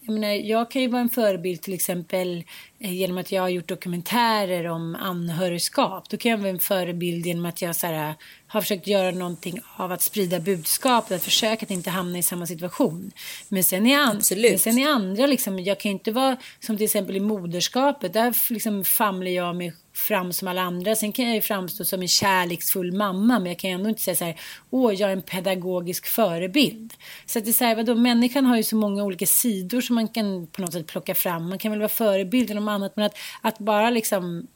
[0.00, 2.44] Jag, menar, jag kan ju vara en förebild till exempel
[2.78, 6.08] eh, genom att jag har gjort dokumentärer om anhörigskap.
[6.08, 8.14] Då kan jag vara en förebild genom att jag så här,
[8.46, 12.46] har försökt göra någonting av att sprida budskapet, att försöka att inte hamna i samma
[12.46, 13.10] situation.
[13.48, 16.76] Men sen är, an- men sen är andra, liksom, jag kan ju inte vara som
[16.76, 20.96] till exempel i moderskapet, där liksom famlar jag mig fram som alla andra.
[20.96, 24.02] Sen kan jag ju framstå som en kärleksfull mamma, men jag kan ju ändå inte
[24.02, 26.94] säga så här, åh, jag är en pedagogisk förebild.
[27.26, 29.94] Så att det är så här, vadå, människan har ju så många olika sidor som
[29.94, 31.48] man kan på något sätt plocka fram.
[31.48, 34.46] Man kan väl vara förebild eller något annat, men att, att bara liksom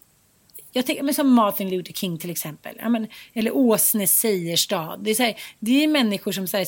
[0.73, 2.77] jag tänker, men som Martin Luther King till exempel.
[2.91, 4.97] Men, eller Åsne Seierstad.
[4.97, 6.67] Det är, så här, det är människor som så här,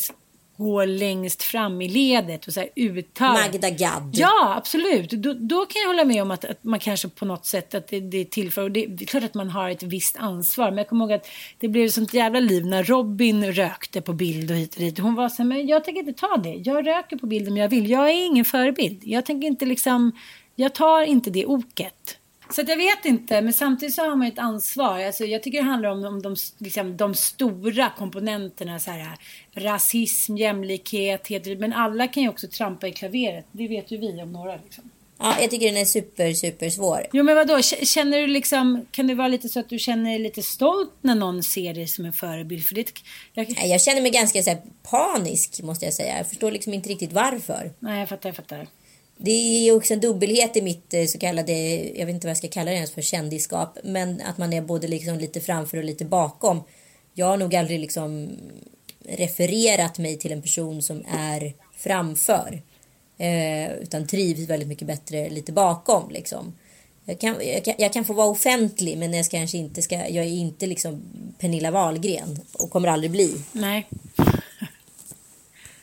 [0.60, 3.32] går längst fram i ledet och så här uttalar.
[3.32, 4.10] Magda Gad.
[4.12, 5.10] Ja, absolut.
[5.10, 7.88] Då, då kan jag hålla med om att, att man kanske på något sätt att
[7.88, 8.62] det, det tillför.
[8.62, 10.70] Och det, det, är klart att man har ett visst ansvar.
[10.70, 11.26] Men jag kommer ihåg att
[11.58, 14.98] det blev ett sånt jävla liv när Robin rökte på bild och hit och dit.
[14.98, 16.54] Hon var så här, men jag tänker inte ta det.
[16.54, 17.90] Jag röker på bild om jag vill.
[17.90, 19.00] Jag är ingen förebild.
[19.04, 20.12] Jag tänker inte liksom,
[20.56, 22.19] jag tar inte det oket.
[22.52, 25.00] Så jag vet inte, men samtidigt så har man ett ansvar.
[25.00, 28.78] Alltså, jag tycker det handlar om, om de, liksom, de stora komponenterna.
[28.78, 29.18] Så här,
[29.54, 33.46] rasism, jämlikhet, heder, men alla kan ju också trampa i klaveret.
[33.52, 34.56] Det vet ju vi om några.
[34.56, 34.90] Liksom.
[35.18, 37.06] Ja, jag tycker den är super, super svår.
[37.12, 37.62] Jo, men vadå?
[37.62, 41.14] Känner du liksom, kan det vara lite så att du känner dig lite stolt när
[41.14, 42.64] någon ser dig som en förebild?
[42.64, 42.92] För det,
[43.32, 43.50] jag...
[43.66, 46.16] jag känner mig ganska så här, panisk, måste jag säga.
[46.16, 47.70] Jag förstår liksom inte riktigt varför.
[47.78, 48.66] Nej, jag fattar, jag fattar
[49.22, 51.52] det är också en dubbelhet i mitt eh, så kallade,
[51.98, 54.60] jag vet inte vad jag ska kalla det ens för kändisskap, men att man är
[54.60, 56.62] både liksom lite framför och lite bakom.
[57.14, 58.30] Jag har nog aldrig liksom
[59.08, 62.62] refererat mig till en person som är framför.
[63.18, 66.52] Eh, utan trivs väldigt mycket bättre lite bakom liksom.
[67.04, 70.24] Jag kan, jag, kan, jag kan få vara offentlig men jag, kanske inte ska, jag
[70.24, 71.02] är inte liksom
[71.38, 73.34] Pernilla Wahlgren och kommer aldrig bli.
[73.52, 73.88] Nej.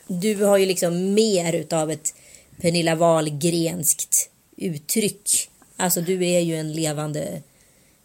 [0.06, 2.14] Du har ju liksom mer utav ett
[2.60, 5.50] Pernilla Wahlgrenskt uttryck.
[5.76, 7.42] Alltså du är ju en levande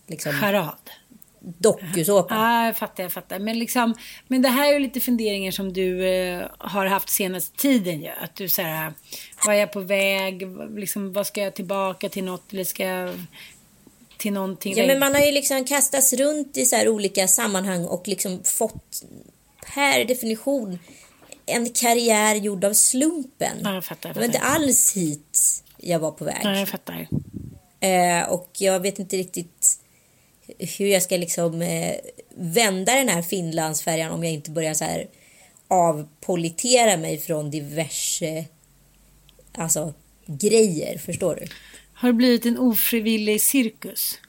[0.07, 0.89] liksom, charad.
[1.39, 2.35] Dokusåpa.
[2.35, 3.39] Ja, jag fattar, jag fattar.
[3.39, 3.93] Men, liksom,
[4.27, 8.09] men det här är ju lite funderingar som du eh, har haft senaste tiden ju.
[8.09, 8.93] Att du säger,
[9.45, 10.47] vad är jag på väg?
[10.75, 12.53] Liksom, vad ska jag tillbaka till något?
[12.53, 13.25] Eller ska jag
[14.17, 14.77] till någonting?
[14.77, 18.43] Ja, men man har ju liksom kastats runt i så här olika sammanhang och liksom
[18.43, 19.03] fått
[19.73, 20.79] per definition
[21.45, 23.57] en karriär gjord av slumpen.
[23.63, 24.13] Ja, jag fattar, jag fattar.
[24.13, 26.41] Det var inte alls hit jag var på väg.
[26.43, 27.07] Ja, jag fattar.
[27.79, 29.79] Eh, och jag vet inte riktigt
[30.59, 31.95] hur jag ska liksom eh,
[32.35, 35.07] vända den här Finlandsfärjan om jag inte börjar så här
[35.67, 38.45] avpolitera mig från diverse
[39.51, 39.93] alltså,
[40.25, 40.97] grejer.
[40.97, 41.47] Förstår du?
[41.93, 44.19] Har det blivit en ofrivillig cirkus?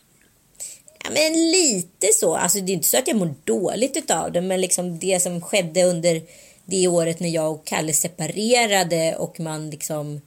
[1.04, 2.36] Ja, men lite så.
[2.36, 5.40] Alltså, det är inte så att jag mår dåligt av det, men liksom det som
[5.40, 6.22] skedde under
[6.64, 10.20] det året när jag och Kalle separerade och man liksom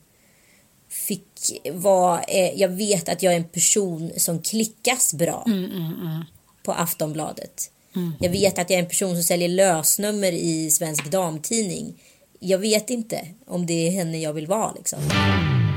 [0.89, 2.23] fick vara...
[2.23, 6.23] Eh, jag vet att jag är en person som klickas bra mm, mm, mm.
[6.63, 7.71] på Aftonbladet.
[7.95, 8.13] Mm.
[8.19, 11.93] Jag vet att jag är en person som säljer lösnummer i Svensk Damtidning.
[12.39, 14.99] Jag vet inte om det är henne jag vill vara liksom.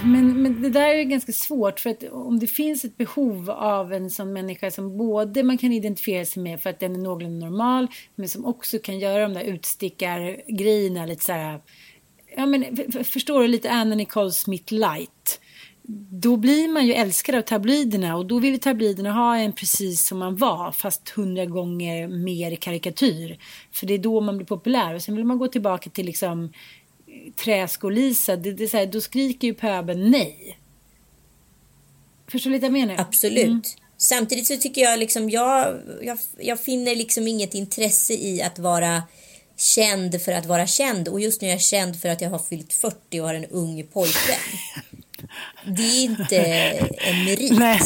[0.05, 3.51] Men, men det där är ju ganska svårt för att om det finns ett behov
[3.51, 6.99] av en sån människa som både man kan identifiera sig med för att den är
[6.99, 11.61] någorlunda normal men som också kan göra de där utstickargrejerna lite så här.
[12.37, 15.41] Ja men förstår du lite Anna Nicole Smith light.
[16.13, 20.19] Då blir man ju älskad av tabloiderna och då vill tabloiderna ha en precis som
[20.19, 23.39] man var fast hundra gånger mer karikatyr.
[23.73, 26.53] För det är då man blir populär och sen vill man gå tillbaka till liksom
[27.37, 30.59] träsko-Lisa, det, det är så här, då skriker ju pöbeln nej.
[32.29, 32.97] Förstår du lite jag menar?
[32.99, 33.47] Absolut.
[33.47, 33.63] Mm.
[33.97, 39.03] Samtidigt så tycker jag liksom, jag, jag, jag finner liksom inget intresse i att vara
[39.57, 41.09] känd för att vara känd.
[41.09, 43.45] Och just nu är jag känd för att jag har fyllt 40 och har en
[43.45, 44.37] ung pojkvän.
[45.65, 46.39] Det är inte
[46.99, 47.59] en merit.
[47.59, 47.81] Nej,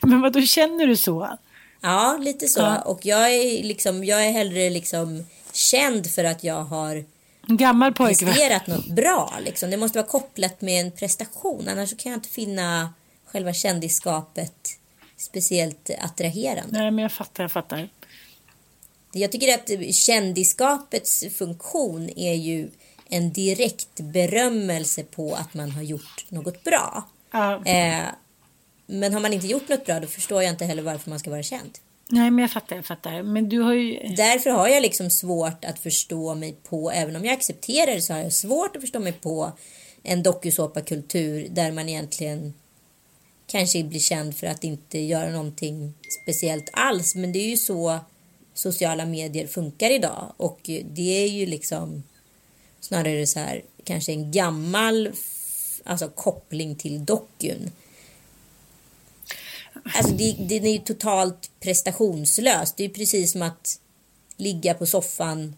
[0.00, 1.38] men vad då känner du så?
[1.80, 2.60] Ja, lite så.
[2.60, 2.80] Ja.
[2.80, 7.04] Och jag är liksom, jag är hellre liksom känd för att jag har
[7.46, 8.32] gammal pojkvän.
[8.32, 9.32] presterat något bra.
[9.40, 9.70] Liksom.
[9.70, 11.68] Det måste vara kopplat med en prestation.
[11.68, 12.94] Annars kan jag inte finna
[13.26, 14.68] själva kändisskapet
[15.16, 16.78] speciellt attraherande.
[16.78, 17.88] Nej, men jag fattar, jag fattar.
[19.12, 22.70] Jag tycker att kändisskapets funktion är ju
[23.08, 27.08] en direkt berömmelse på att man har gjort något bra.
[27.30, 27.64] Ja.
[27.66, 28.04] Eh,
[28.86, 31.30] men har man inte gjort något bra då förstår jag inte heller varför man ska
[31.30, 31.78] vara känd.
[32.08, 33.22] Nej, men jag fattar, jag fattar.
[33.22, 34.14] Men du har ju...
[34.16, 38.12] Därför har jag liksom svårt att förstå mig på, även om jag accepterar det så
[38.12, 39.52] har jag svårt att förstå mig på
[40.02, 42.54] en dokusåpakultur där man egentligen
[43.46, 47.14] kanske blir känd för att inte göra någonting speciellt alls.
[47.14, 47.98] Men det är ju så
[48.54, 50.60] sociala medier funkar idag och
[50.90, 52.02] det är ju liksom
[52.80, 55.12] snarare så här kanske en gammal
[55.84, 57.70] alltså koppling till dokun
[59.82, 62.76] Alltså det, det är ju totalt prestationslöst.
[62.76, 63.80] Det är precis som att
[64.36, 65.56] ligga på soffan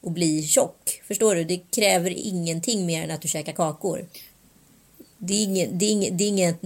[0.00, 1.02] och bli tjock.
[1.04, 1.44] Förstår du?
[1.44, 4.06] Det kräver ingenting mer än att du käkar kakor.
[5.18, 6.56] Det är ingen, det är ingen, det är ingen,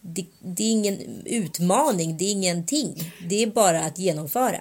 [0.00, 3.12] det, det är ingen utmaning, det är ingenting.
[3.28, 4.60] Det är bara att genomföra.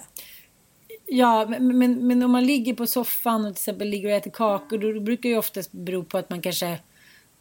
[1.05, 4.31] Ja, men, men, men om man ligger på soffan och till exempel ligger och äter
[4.31, 6.79] kakor då brukar det ju oftast bero på att man kanske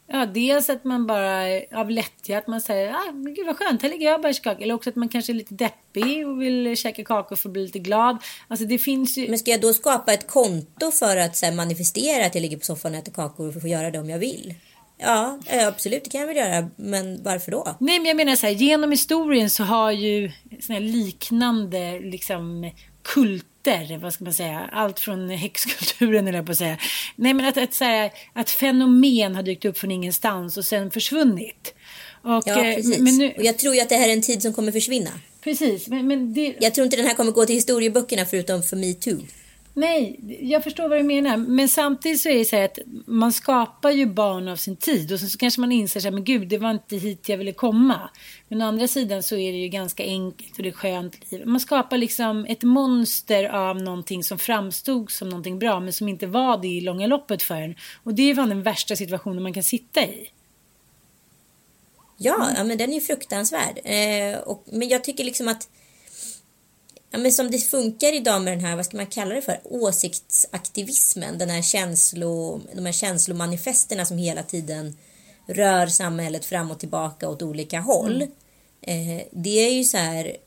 [0.07, 3.81] Ja, dels att man bara av lättja att man säger ah, men gud vad skönt,
[3.81, 4.63] här ligger jag och bärskakor.
[4.63, 7.61] Eller också att man kanske är lite deppig och vill käka kakor för att bli
[7.61, 8.17] lite glad.
[8.47, 9.29] Alltså det finns ju...
[9.29, 12.57] Men ska jag då skapa ett konto för att så här, manifestera att jag ligger
[12.57, 14.53] på soffan och äter kakor för att få göra det om jag vill?
[14.97, 16.69] Ja, absolut, det kan jag väl göra.
[16.75, 17.75] Men varför då?
[17.79, 22.71] Nej, men jag menar så här, genom historien så har ju såna liknande liksom
[23.65, 26.77] kulter vad ska man säga, allt från häxkulturen eller på att säga.
[27.15, 31.73] Nej men att, att, säga, att fenomen har dykt upp från ingenstans och sen försvunnit.
[32.21, 32.99] Och, ja, eh, precis.
[32.99, 33.33] Men nu...
[33.37, 35.11] och jag tror ju att det här är en tid som kommer försvinna.
[35.43, 36.55] Precis, men, men det...
[36.59, 39.17] Jag tror inte den här kommer gå till historieböckerna förutom för metoo.
[39.77, 41.37] Nej, jag förstår vad du menar.
[41.37, 45.11] Men samtidigt så är det så här att man skapar ju barn av sin tid.
[45.11, 47.51] Och så kanske man inser så här, men gud, det var inte hit jag ville
[47.51, 48.09] komma.
[48.47, 51.47] Men å andra sidan så är det ju ganska enkelt och det är skönt liv.
[51.47, 56.27] Man skapar liksom ett monster av någonting som framstod som någonting bra, men som inte
[56.27, 57.75] var det i långa loppet för en.
[58.03, 60.29] Och det är fan den värsta situationen man kan sitta i.
[62.17, 63.79] Ja, ja men den är ju fruktansvärd.
[63.83, 65.69] Eh, och, men jag tycker liksom att
[67.15, 69.59] ja, men som det funkar idag med den här, vad ska man kalla det för,
[69.63, 74.97] åsiktsaktivismen, den här känslo, de här känslomanifesterna som hela tiden
[75.47, 78.27] rör samhället fram och tillbaka åt olika håll.
[78.81, 79.19] Mm.
[79.19, 80.37] Eh, det är ju så här,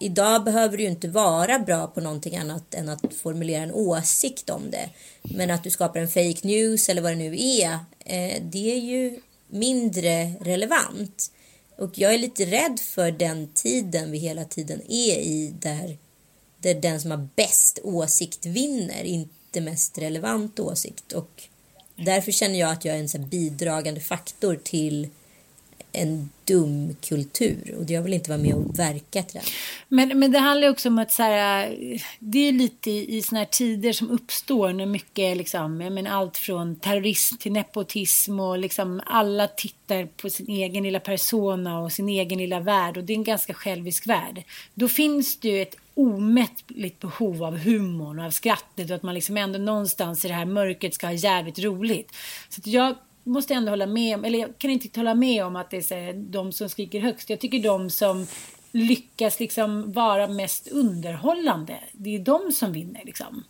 [0.00, 4.50] idag behöver du ju inte vara bra på någonting annat än att formulera en åsikt
[4.50, 4.90] om det.
[5.22, 8.80] Men att du skapar en fake news eller vad det nu är, eh, det är
[8.80, 11.32] ju mindre relevant.
[11.78, 15.98] Och jag är lite rädd för den tiden vi hela tiden är i där
[16.66, 21.12] där den som har bäst åsikt vinner, inte mest relevant åsikt.
[21.12, 21.42] Och
[21.96, 25.08] därför känner jag att jag är en så bidragande faktor till
[25.96, 29.44] en dum kultur och jag vill inte vara med och verka till den.
[29.88, 31.76] Men, men det handlar också om att så här,
[32.18, 36.10] det är lite i, i såna här tider som uppstår när mycket liksom, jag menar,
[36.10, 41.92] allt från terrorism till nepotism och liksom alla tittar på sin egen lilla persona och
[41.92, 44.42] sin egen lilla värld och det är en ganska självisk värld.
[44.74, 49.14] Då finns det ju ett omättligt behov av humorn och av skrattet och att man
[49.14, 52.12] liksom ändå någonstans i det här mörkret ska ha jävligt roligt.
[52.48, 52.94] Så jag
[53.26, 55.82] måste ändå hålla med om, eller jag kan inte hålla med om att det är
[56.12, 57.30] så de som skriker högst.
[57.30, 58.26] Jag tycker de som
[58.72, 63.44] lyckas liksom vara mest underhållande, det är de som vinner liksom.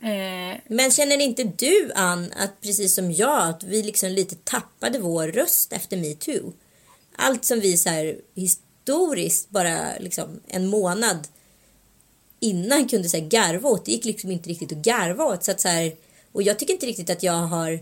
[0.00, 0.60] Eh...
[0.68, 5.28] Men känner inte du Ann att precis som jag att vi liksom lite tappade vår
[5.28, 6.52] röst efter metoo?
[7.16, 11.28] Allt som vi så här historiskt bara liksom en månad
[12.40, 15.44] innan kunde så garva åt, det gick liksom inte riktigt att garva åt.
[15.44, 15.92] Så att så här,
[16.32, 17.80] och jag tycker inte riktigt att jag har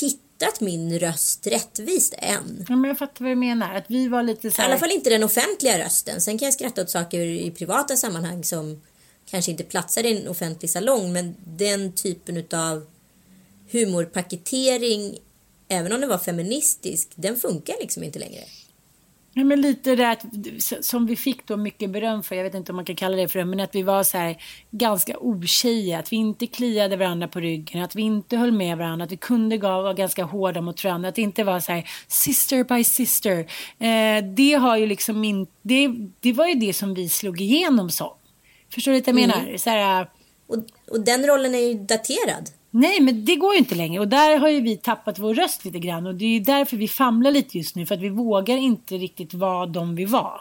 [0.00, 0.29] hittat
[0.60, 2.66] min röst rättvist än.
[2.68, 3.74] Ja, men jag fattar vad du menar.
[3.74, 4.68] Att vi var lite så här...
[4.68, 6.20] I alla fall inte den offentliga rösten.
[6.20, 8.82] Sen kan jag skratta åt saker i privata sammanhang som
[9.30, 11.12] kanske inte platsar i en offentlig salong.
[11.12, 12.86] Men den typen av
[13.70, 15.18] humorpaketering,
[15.68, 18.42] även om den var feministisk, den funkar liksom inte längre.
[19.34, 20.24] Ja, men lite det att,
[20.80, 23.28] som vi fick då mycket beröm för, jag vet inte om man kan kalla det
[23.28, 27.28] för det, men att vi var så här ganska otjejiga, att vi inte kliade varandra
[27.28, 30.84] på ryggen, att vi inte höll med varandra, att vi kunde vara ganska hårda mot
[30.84, 33.38] varandra, att det inte var så här sister by sister.
[33.78, 35.88] Eh, det har ju liksom inte, det,
[36.20, 38.12] det var ju det som vi slog igenom som.
[38.74, 39.30] Förstår du vad jag mm.
[39.30, 39.56] menar?
[39.56, 40.10] Så här,
[40.46, 40.56] och,
[40.90, 42.50] och den rollen är ju daterad.
[42.70, 44.00] Nej, men det går ju inte längre.
[44.00, 46.06] Och där har ju vi tappat vår röst lite grann.
[46.06, 47.86] Och det är ju därför vi famlar lite just nu.
[47.86, 50.40] För att vi vågar inte riktigt vara de vi var.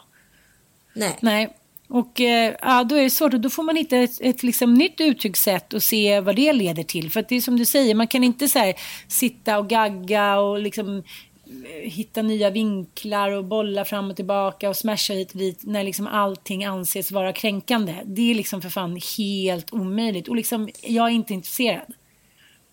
[0.93, 1.17] Nej.
[1.19, 1.55] Nej.
[1.87, 3.33] Och eh, ja, då är det svårt.
[3.33, 6.83] Och då får man hitta ett, ett liksom, nytt uttryckssätt och se vad det leder
[6.83, 7.11] till.
[7.11, 8.73] För att det är som du säger, man kan inte så här,
[9.07, 14.77] sitta och gagga och liksom eh, hitta nya vinklar och bolla fram och tillbaka och
[14.77, 17.95] smasha hit och dit när liksom allting anses vara kränkande.
[18.05, 20.27] Det är liksom för fan helt omöjligt.
[20.27, 21.93] Och liksom, jag är inte intresserad.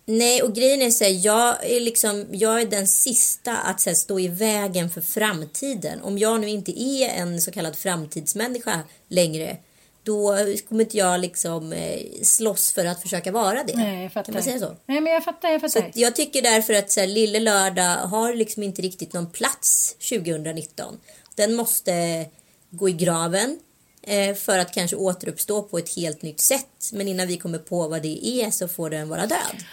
[0.09, 3.95] Nej, och grejen är så här, jag är liksom, jag är den sista att här,
[3.95, 6.03] stå i vägen för framtiden.
[6.03, 9.57] Om jag nu inte är en så kallad framtidsmänniska längre,
[10.03, 10.37] då
[10.69, 13.77] kommer inte jag liksom eh, slåss för att försöka vara det.
[13.77, 14.25] Nej, jag fattar.
[14.25, 14.77] Kan man säga så?
[14.87, 15.81] Nej, men jag fattar, jag fattar.
[15.81, 19.97] Så jag tycker därför att så här, Lille Lördag har liksom inte riktigt någon plats
[20.09, 20.99] 2019.
[21.35, 22.27] Den måste
[22.71, 23.59] gå i graven
[24.03, 26.91] eh, för att kanske återuppstå på ett helt nytt sätt.
[26.93, 29.65] Men innan vi kommer på vad det är så får den vara död.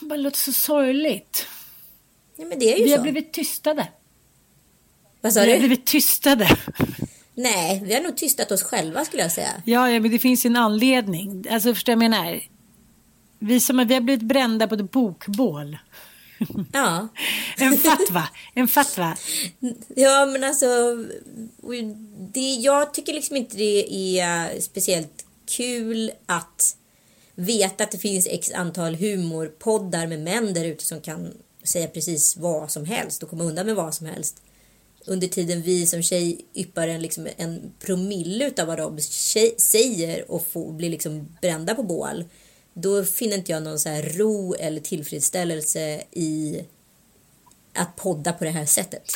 [0.00, 1.46] Det bara låter så sorgligt.
[2.36, 2.96] Ja, men det är ju vi så.
[2.96, 3.88] har blivit tystade.
[5.20, 5.52] Vad sa vi du?
[5.52, 6.58] Vi har blivit tystade.
[7.34, 9.62] Nej, vi har nog tystat oss själva skulle jag säga.
[9.64, 11.44] Ja, ja men det finns ju en anledning.
[11.50, 12.40] Alltså förstår jag menar?
[13.38, 15.78] Vi, som, vi har blivit brända på ett bokbål.
[16.72, 17.08] Ja.
[17.58, 18.28] en fatwa.
[18.54, 19.16] En fatwa.
[19.88, 20.66] Ja, men alltså.
[22.32, 25.24] Det, jag tycker liksom inte det är speciellt
[25.56, 26.76] kul att
[27.38, 32.36] veta att det finns x antal humorpoddar med män där ute som kan säga precis
[32.36, 34.42] vad som helst och komma undan med vad som helst.
[35.06, 40.30] Under tiden vi som tjej yppar en, liksom, en promille av vad de tjej, säger
[40.30, 42.24] och får, blir liksom brända på bål.
[42.74, 46.60] Då finner inte jag någon så här ro eller tillfredsställelse i
[47.74, 49.12] att podda på det här sättet.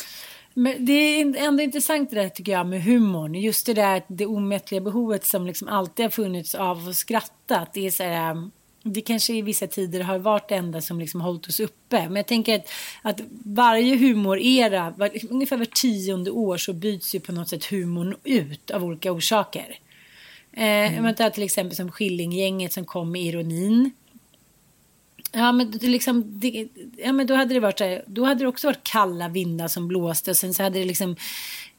[0.53, 3.35] Men det är ändå intressant det där tycker jag med humorn.
[3.35, 7.67] Just det där det omättliga behovet som liksom alltid har funnits av att skratta.
[7.73, 8.49] det är så här,
[8.83, 12.03] det kanske i vissa tider har varit det enda som liksom hållit oss uppe.
[12.03, 12.69] Men jag tänker att,
[13.01, 18.15] att varje humorera, var, ungefär var tionde år så byts ju på något sätt humorn
[18.23, 19.79] ut av olika orsaker.
[20.51, 21.03] Eh, mm.
[21.03, 23.91] Man tar till exempel som Skillinggänget som kom med ironin.
[25.35, 26.67] Ja men, liksom, det,
[26.97, 29.67] ja, men då hade det varit så här, då hade det också varit kalla vindar
[29.67, 31.15] som blåste och sen så hade det liksom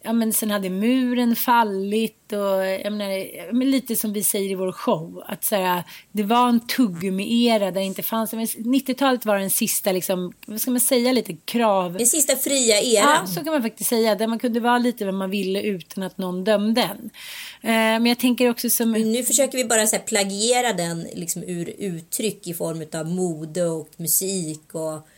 [0.05, 4.73] ja, men sen hade muren fallit och jag menar, lite som vi säger i vår
[4.73, 5.23] show.
[5.27, 5.83] Att så här,
[6.13, 10.71] det var en tuggummi-era där det inte fanns, 90-talet var den sista, liksom, vad ska
[10.71, 11.93] man säga, lite krav.
[11.93, 13.19] Den sista fria eran.
[13.21, 14.15] Ja, så kan man faktiskt säga.
[14.15, 17.11] Där man kunde vara lite vad man ville utan att någon dömde en.
[17.63, 18.93] Eh, men jag tänker också som...
[18.93, 23.67] Nu försöker vi bara så här, plagiera den liksom, ur uttryck i form av mode
[23.67, 25.09] och musik och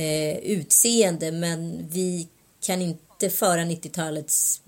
[0.00, 1.32] eh, utseende.
[1.32, 2.28] Men vi
[2.66, 4.62] kan inte inte föra 90-talets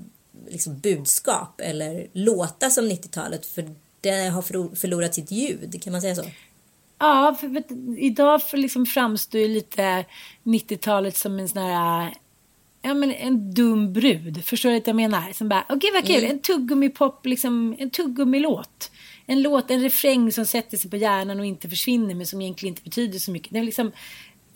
[0.48, 4.42] liksom, budskap eller låta som 90-talet för det har
[4.76, 6.24] förlorat sitt ljud, kan man säga så?
[6.98, 7.66] Ja, för, vet,
[7.98, 10.04] idag för liksom framstår ju lite
[10.44, 12.14] 90-talet som en sån här
[12.82, 14.44] ja, men en dum brud.
[14.44, 15.32] Förstår du vad jag menar?
[15.32, 16.30] Som bara, okej okay, vad kul, mm.
[16.30, 18.90] en tuggummi-pop, liksom, en tuggummi-låt.
[19.26, 22.72] En låt, en refräng som sätter sig på hjärnan och inte försvinner men som egentligen
[22.72, 23.52] inte betyder så mycket.
[23.52, 23.92] Det är liksom,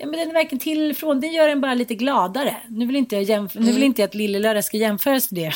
[0.00, 1.20] ja, men den är verkligen till från.
[1.20, 2.56] Det gör en bara lite gladare.
[2.68, 3.66] Nu vill inte jag, jämf- mm.
[3.66, 5.52] nu vill inte jag att Lille Lördag ska jämföras med det.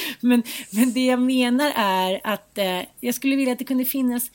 [0.20, 4.30] men, men det jag menar är att eh, jag skulle vilja att det kunde finnas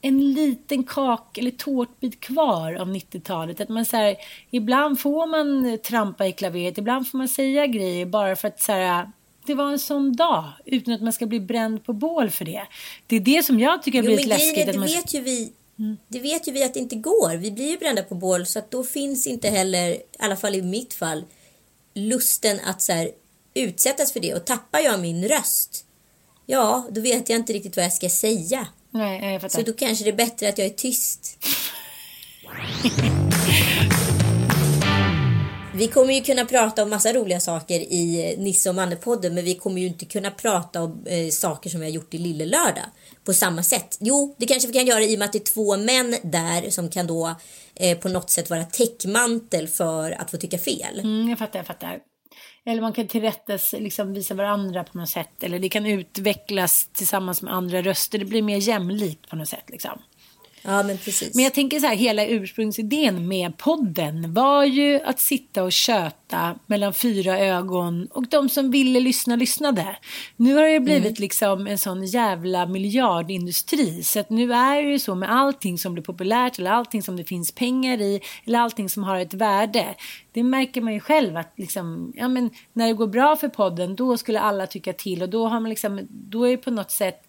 [0.00, 3.60] en liten kak eller tårtbit kvar av 90-talet.
[3.60, 4.16] Att man så här,
[4.50, 8.72] ibland får man trampa i klaveret, ibland får man säga grejer bara för att så
[8.72, 9.10] här,
[9.46, 12.62] det var en sån dag utan att man ska bli bränd på bål för det.
[13.06, 14.66] Det är det som jag tycker blir lite läskigt.
[14.66, 14.88] Det man...
[14.88, 15.96] vet ju vi Mm.
[16.08, 17.36] Det vet ju vi att det inte går.
[17.36, 20.54] Vi blir ju brända på bål så att då finns inte heller, i alla fall
[20.54, 21.24] i mitt fall,
[21.94, 23.10] lusten att så här,
[23.54, 24.34] utsättas för det.
[24.34, 25.84] Och tappar jag min röst,
[26.46, 28.66] ja, då vet jag inte riktigt vad jag ska säga.
[28.90, 29.58] Nej, jag fattar.
[29.58, 31.38] Så då kanske det är bättre att jag är tyst.
[35.78, 39.44] Vi kommer ju kunna prata om massa roliga saker i eh, Nisse och Manne-podden men
[39.44, 42.46] vi kommer ju inte kunna prata om eh, saker som vi har gjort i Lille
[42.46, 42.84] Lördag
[43.24, 43.96] på samma sätt.
[44.00, 46.70] Jo, det kanske vi kan göra i och med att det är två män där
[46.70, 47.34] som kan då
[47.74, 51.00] eh, på något sätt vara täckmantel för att få tycka fel.
[51.00, 51.98] Mm, jag fattar, jag fattar.
[52.66, 55.42] Eller man kan tillrättas, liksom visa varandra på något sätt.
[55.42, 58.18] Eller det kan utvecklas tillsammans med andra röster.
[58.18, 59.64] Det blir mer jämlikt på något sätt.
[59.68, 59.98] Liksom.
[60.62, 61.34] Ja, men precis.
[61.34, 66.58] Men jag tänker så här, hela ursprungsidén med podden var ju att sitta och köta
[66.66, 69.96] mellan fyra ögon och de som ville lyssna lyssnade.
[70.36, 71.20] Nu har det blivit mm.
[71.20, 75.94] liksom en sån jävla miljardindustri så att nu är det ju så med allting som
[75.94, 79.94] blir populärt eller allting som det finns pengar i eller allting som har ett värde.
[80.32, 83.96] Det märker man ju själv att liksom, ja men när det går bra för podden
[83.96, 86.90] då skulle alla tycka till och då har man liksom, då är det på något
[86.90, 87.24] sätt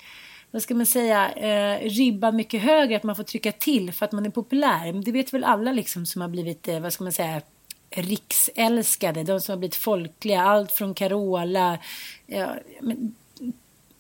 [0.51, 4.11] vad ska man säga, eh, ribban mycket högre, att man får trycka till för att
[4.11, 4.93] man är populär.
[4.93, 7.41] Men det vet väl alla liksom som har blivit, eh, vad ska man säga,
[7.89, 11.77] riksälskade, de som har blivit folkliga, allt från Carola,
[12.25, 13.15] ja, men,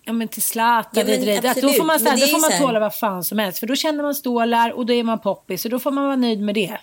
[0.03, 1.03] ja, men till Zlatan.
[1.07, 3.67] Ja, då får man, så här, då får man tåla vad fan som helst, för
[3.67, 6.41] då känner man stålar och då är man poppis och då får man vara nöjd
[6.41, 6.77] med det.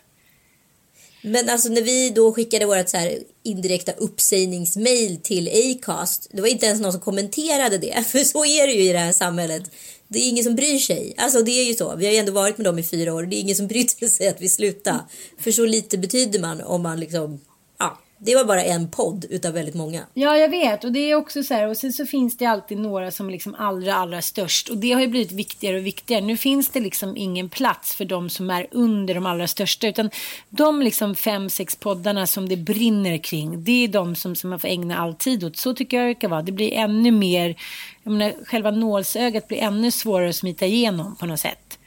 [1.23, 6.29] Men alltså när vi då skickade vårt så här indirekta uppsägningsmail till Acast.
[6.33, 8.05] Det var inte ens någon som kommenterade det.
[8.07, 9.63] För så är det ju i det här samhället.
[10.09, 11.15] Det är ingen som bryr sig.
[11.17, 11.97] Alltså det är ju så.
[11.97, 13.23] Vi har ju ändå varit med dem i fyra år.
[13.23, 15.01] Det är ingen som bryr sig att vi slutar.
[15.39, 17.41] För så lite betyder man om man liksom
[18.19, 20.07] det var bara en podd utav väldigt många.
[20.15, 20.85] Ja, jag vet.
[20.85, 21.69] Och det är också så här.
[21.69, 24.69] Och sen så finns det alltid några som är liksom allra, allra störst.
[24.69, 26.25] Och det har ju blivit viktigare och viktigare.
[26.25, 29.87] Nu finns det liksom ingen plats för de som är under de allra största.
[29.87, 30.11] Utan
[30.51, 33.65] de liksom fem, sex poddarna som det brinner kring.
[33.65, 35.57] Det är de som, som man får ägna all tid åt.
[35.57, 36.43] Så tycker jag det kan vara.
[36.43, 37.57] Det blir ännu mer.
[38.03, 41.79] Jag menar, själva nålsögat blir ännu svårare att smita igenom på något sätt.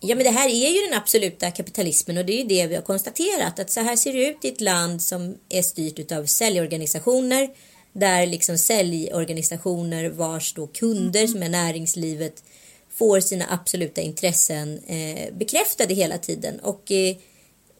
[0.00, 2.74] Ja men det här är ju den absoluta kapitalismen och det är ju det vi
[2.74, 6.24] har konstaterat att så här ser det ut i ett land som är styrt av
[6.24, 7.48] säljorganisationer
[7.92, 12.42] där liksom säljorganisationer vars då kunder som är näringslivet
[12.90, 17.16] får sina absoluta intressen eh, bekräftade hela tiden och eh,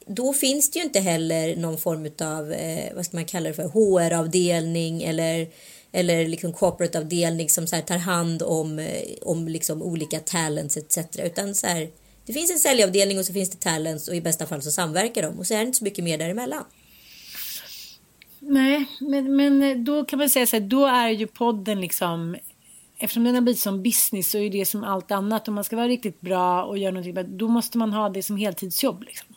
[0.07, 3.55] då finns det ju inte heller någon form av, eh, vad ska man kalla det
[3.55, 5.49] för, HR-avdelning eller
[5.93, 10.99] eller liksom corporate-avdelning som så tar hand om, eh, om liksom olika talents etc.
[11.19, 11.89] Utan så här,
[12.29, 15.22] det finns en säljavdelning och så finns det talents och i bästa fall så samverkar
[15.22, 16.64] de och så är det inte så mycket mer däremellan.
[18.41, 22.37] Nej, men, men då kan man säga så här, då är ju podden liksom
[23.01, 25.49] Eftersom den har blivit som business så är det som allt annat.
[25.49, 28.37] Om man ska vara riktigt bra och göra någonting då måste man ha det som
[28.37, 29.03] heltidsjobb.
[29.03, 29.29] Liksom.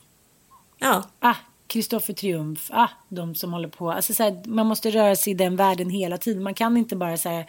[0.80, 1.04] Ja.
[1.20, 1.36] Ah,
[1.68, 3.92] Kristoffer Triumf, ah, de som håller på.
[3.92, 6.44] Alltså, så här, man måste röra sig i den världen hela tiden.
[6.44, 7.46] Man kan inte bara så här,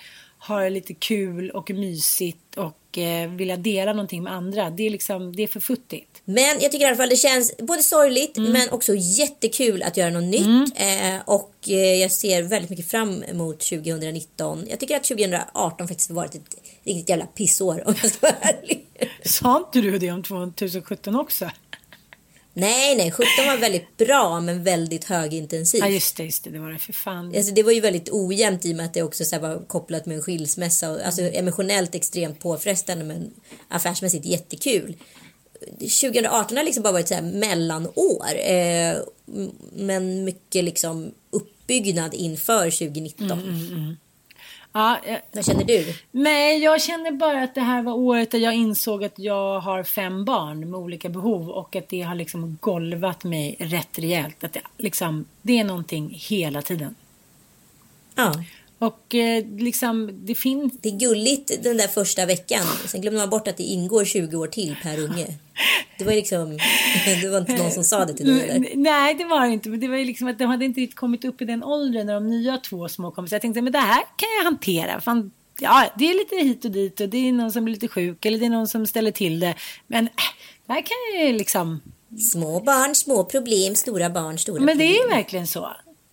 [0.48, 4.70] ha det lite kul och mysigt och eh, vilja dela någonting med andra.
[4.70, 6.22] Det är, liksom, det är för futtigt.
[6.24, 8.52] Men jag tycker i alla fall det känns både sorgligt mm.
[8.52, 10.46] men också jättekul att göra något nytt.
[10.46, 11.16] Mm.
[11.16, 14.64] Eh, och eh, jag ser väldigt mycket fram emot 2019.
[14.70, 18.36] Jag tycker att 2018 faktiskt har varit ett riktigt jävla pissår om jag ska vara
[18.40, 18.86] ärlig.
[19.24, 21.50] Sa inte du det om 2017 också?
[22.54, 25.80] Nej, nej, 17 var väldigt bra men väldigt högintensivt.
[25.80, 27.36] Ja, just det, just det, det var det, för fan.
[27.36, 30.06] Alltså, det var ju väldigt ojämnt i och med att det också så var kopplat
[30.06, 30.90] med en skilsmässa.
[30.90, 33.30] Och, alltså emotionellt extremt påfrestande men
[33.68, 34.96] affärsmässigt jättekul.
[35.78, 38.26] 2018 har liksom bara varit så här mellanår.
[38.36, 38.96] Eh,
[39.72, 43.30] men mycket liksom uppbyggnad inför 2019.
[43.30, 43.96] Mm, mm, mm.
[44.72, 45.94] Ja, jag, Vad känner du?
[46.10, 49.82] Nej, jag känner bara att det här var året där jag insåg att jag har
[49.82, 54.44] fem barn med olika behov och att det har liksom golvat mig rätt rejält.
[54.44, 56.94] Att det, liksom, det är någonting hela tiden.
[58.14, 58.34] Ja.
[58.82, 60.72] Och eh, liksom, det finns...
[60.80, 62.66] Det är gulligt den där första veckan.
[62.86, 65.26] Sen glömmer man bort att det ingår 20 år till per unge.
[65.98, 66.58] Det var liksom,
[67.22, 68.76] det var inte någon som sa det till dig eller?
[68.76, 69.68] Nej, det var det inte.
[69.68, 72.06] Men det var ju liksom att de hade inte riktigt kommit upp i den åldern
[72.06, 73.28] när de nya två små kom.
[73.28, 75.00] Så jag tänkte, men det här kan jag hantera.
[75.00, 75.30] Fan,
[75.60, 78.24] ja, det är lite hit och dit och det är någon som blir lite sjuk
[78.24, 79.54] eller det är någon som ställer till det.
[79.86, 80.12] Men äh,
[80.66, 81.80] det här kan jag ju liksom...
[82.32, 84.78] Små barn, små problem, stora barn, stora problem.
[84.78, 85.72] Men det är verkligen så.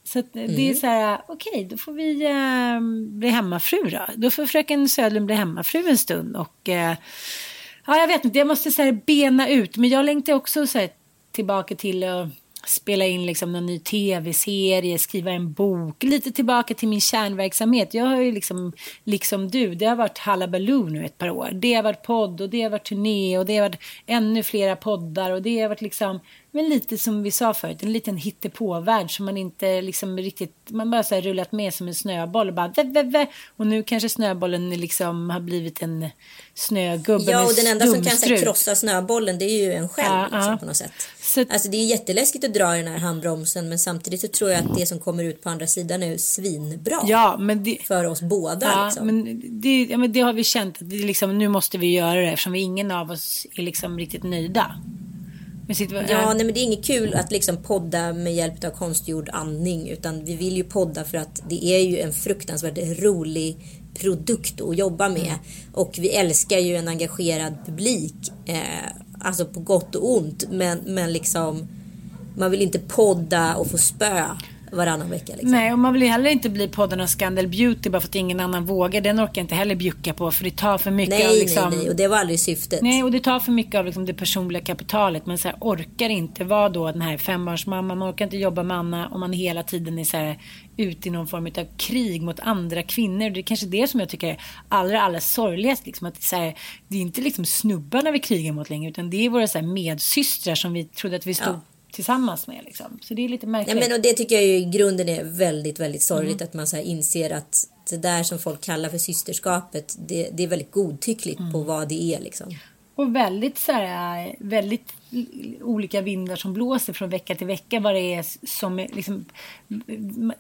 [0.10, 0.30] Så mm.
[0.34, 0.76] det är mm.
[0.76, 2.80] så här, okej, okay, då får vi äh,
[3.20, 4.06] bli hemmafru då.
[4.16, 6.96] Då får fröken Södlund bli hemmafru en stund och äh,
[7.86, 10.80] ja, jag vet inte, jag måste så här, bena ut, men jag längtar också så
[10.80, 10.90] här,
[11.32, 12.28] tillbaka till att
[12.66, 17.94] spela in liksom någon ny tv-serie, skriva en bok, lite tillbaka till min kärnverksamhet.
[17.94, 21.50] Jag har ju liksom, liksom du, det har varit Hallabaloo nu ett par år.
[21.54, 24.76] Det har varit podd och det har varit turné och det har varit ännu flera
[24.76, 26.20] poddar och det har varit liksom
[26.52, 30.92] men lite som vi sa förut, en liten hittepåvärld som man inte liksom riktigt, man
[30.92, 33.28] bara så här rullat med som en snöboll och bara vä, vä, vä.
[33.58, 36.10] Och nu kanske snöbollen liksom har blivit en
[36.54, 40.08] snögubbe Ja, och den enda som kan här, krossa snöbollen det är ju en själv
[40.08, 40.58] ja, liksom, ja.
[40.58, 40.92] på något sätt.
[41.22, 41.46] Så...
[41.50, 44.60] Alltså det är jätteläskigt att dra i den här handbromsen men samtidigt så tror jag
[44.60, 47.02] att det som kommer ut på andra sidan är svinbra.
[47.06, 47.78] Ja, men det...
[47.88, 48.68] För oss båda.
[48.68, 49.06] Ja, liksom.
[49.06, 52.20] men det, ja, men det har vi känt, att det liksom, nu måste vi göra
[52.20, 54.76] det eftersom vi ingen av oss är liksom riktigt nöjda.
[56.10, 59.90] Ja, nej, men det är inget kul att liksom podda med hjälp av konstgjord andning.
[59.90, 63.58] Utan vi vill ju podda för att det är ju en fruktansvärt rolig
[63.94, 65.22] produkt att jobba med.
[65.22, 65.40] Mm.
[65.74, 68.16] Och vi älskar ju en engagerad publik.
[68.46, 68.62] Eh,
[69.20, 70.44] alltså på gott och ont.
[70.52, 71.68] Men, men liksom
[72.38, 74.26] man vill inte podda och få spö
[74.72, 75.34] varannan vecka.
[75.34, 75.52] Liksom.
[75.52, 78.66] Nej, och man vill heller inte bli poddarnas Scandal Beauty bara för att ingen annan
[78.66, 79.02] vågar.
[79.02, 81.70] Den orkar jag inte heller bjucka på för det tar för mycket nej, av liksom...
[81.70, 82.82] Nej, nej, och det var aldrig syftet.
[82.82, 85.26] Nej, och det tar för mycket av liksom, det personliga kapitalet.
[85.26, 87.98] Man så här, orkar inte vara då den här fembarnsmamman.
[87.98, 90.40] Man orkar inte jobba med Anna om man hela tiden är så här,
[90.78, 93.30] ute i någon form av krig mot andra kvinnor.
[93.30, 95.86] Det är kanske det som jag tycker är allra, allra sorgligast.
[95.86, 96.56] Liksom, att så här,
[96.88, 99.66] det är inte liksom snubbarna vi krigar mot längre utan det är våra så här,
[99.66, 101.62] medsystrar som vi trodde att vi stod ja
[101.92, 102.64] tillsammans med.
[102.66, 103.00] Liksom.
[103.02, 103.76] Så det är lite märkligt.
[103.76, 106.48] Ja, men, och det tycker jag ju i grunden är väldigt, väldigt sorgligt mm.
[106.48, 110.48] att man så inser att det där som folk kallar för systerskapet, det, det är
[110.48, 111.52] väldigt godtyckligt mm.
[111.52, 112.20] på vad det är.
[112.20, 112.56] Liksom.
[112.96, 114.94] Och väldigt så här, väldigt
[115.62, 117.80] olika vindar som blåser från vecka till vecka.
[117.80, 119.26] Vad det är som liksom,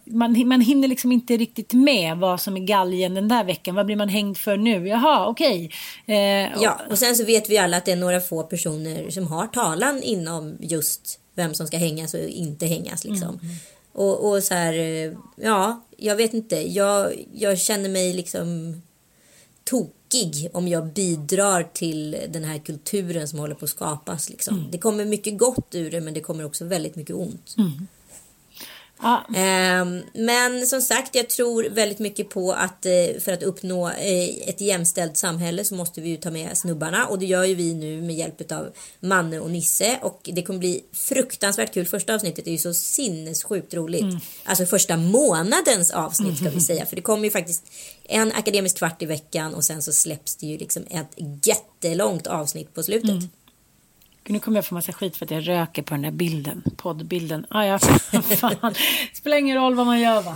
[0.05, 3.75] man, man hinner liksom inte riktigt med vad som är galgen den där veckan.
[3.75, 4.87] Vad blir man hängd för nu?
[4.87, 5.71] Jaha, okej.
[6.05, 6.15] Okay.
[6.15, 9.27] Eh, ja, och sen så vet vi alla att det är några få personer som
[9.27, 13.39] har talan inom just vem som ska hängas och inte hängas liksom.
[13.43, 13.55] Mm.
[13.91, 16.55] Och, och så här, eh, ja, jag vet inte.
[16.55, 18.81] Jag, jag känner mig liksom
[19.63, 24.29] tokig om jag bidrar till den här kulturen som håller på att skapas.
[24.29, 24.57] Liksom.
[24.57, 24.71] Mm.
[24.71, 27.55] Det kommer mycket gott ur det men det kommer också väldigt mycket ont.
[27.57, 27.87] Mm.
[29.01, 29.25] Ja.
[29.35, 34.49] Ehm, men som sagt, jag tror väldigt mycket på att eh, för att uppnå eh,
[34.49, 37.73] ett jämställt samhälle så måste vi ju ta med snubbarna och det gör ju vi
[37.73, 38.69] nu med hjälp av
[38.99, 41.85] Manne och Nisse och det kommer bli fruktansvärt kul.
[41.85, 44.01] Första avsnittet är ju så sinnessjukt roligt.
[44.01, 44.19] Mm.
[44.43, 47.63] Alltså första månadens avsnitt ska vi säga för det kommer ju faktiskt
[48.03, 52.73] en akademisk kvart i veckan och sen så släpps det ju liksom ett jättelångt avsnitt
[52.73, 53.09] på slutet.
[53.09, 53.29] Mm.
[54.27, 57.45] Nu kommer jag få massa skit för att jag röker på den där bilden, poddbilden.
[57.49, 57.79] Ah, ja,
[58.39, 58.73] fan.
[59.13, 60.35] Spelar ingen roll vad man gör va.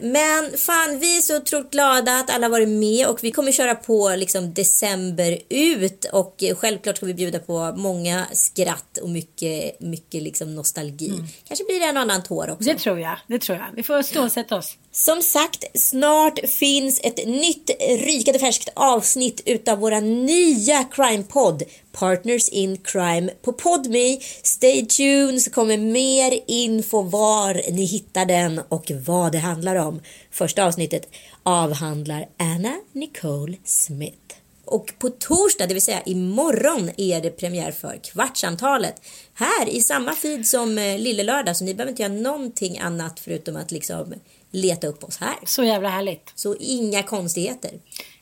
[0.00, 3.74] Men fan, vi är så otroligt glada att alla varit med och vi kommer köra
[3.74, 10.22] på liksom december ut och självklart ska vi bjuda på många skratt och mycket, mycket
[10.22, 11.08] liksom nostalgi.
[11.08, 11.26] Mm.
[11.48, 12.70] Kanske blir det en annan tår också.
[12.70, 13.66] Det tror jag, det tror jag.
[13.74, 14.76] Vi får stålsätta oss.
[14.92, 21.62] Som sagt, snart finns ett nytt rykande färskt avsnitt utav våra nya crime-podd
[21.98, 24.18] Partners in Crime på Podme.
[24.42, 30.00] Stay tuned så kommer mer info var ni hittar den och vad det handlar om.
[30.30, 31.08] Första avsnittet
[31.42, 34.34] avhandlar Anna Nicole Smith.
[34.64, 38.94] Och på torsdag, det vill säga imorgon, är det premiär för Kvartsamtalet.
[39.34, 43.20] Här i samma feed som eh, Lille Lördag, så ni behöver inte göra någonting annat
[43.20, 44.14] förutom att liksom
[44.50, 45.36] leta upp oss här.
[45.46, 46.32] Så jävla härligt.
[46.34, 47.70] Så inga konstigheter.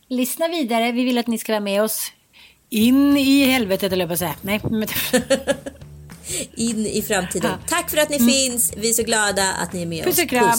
[0.08, 0.92] Lyssna vidare.
[0.92, 2.12] Vi vill att ni ska vara med oss
[2.72, 4.34] in i helvetet, eller jag på att säga.
[4.42, 4.60] Nej.
[6.54, 7.50] in i framtiden.
[7.50, 7.68] Ja.
[7.68, 8.28] Tack för att ni mm.
[8.28, 8.72] finns.
[8.76, 10.22] Vi är så glada att ni är med Puss oss.
[10.22, 10.58] Och kram.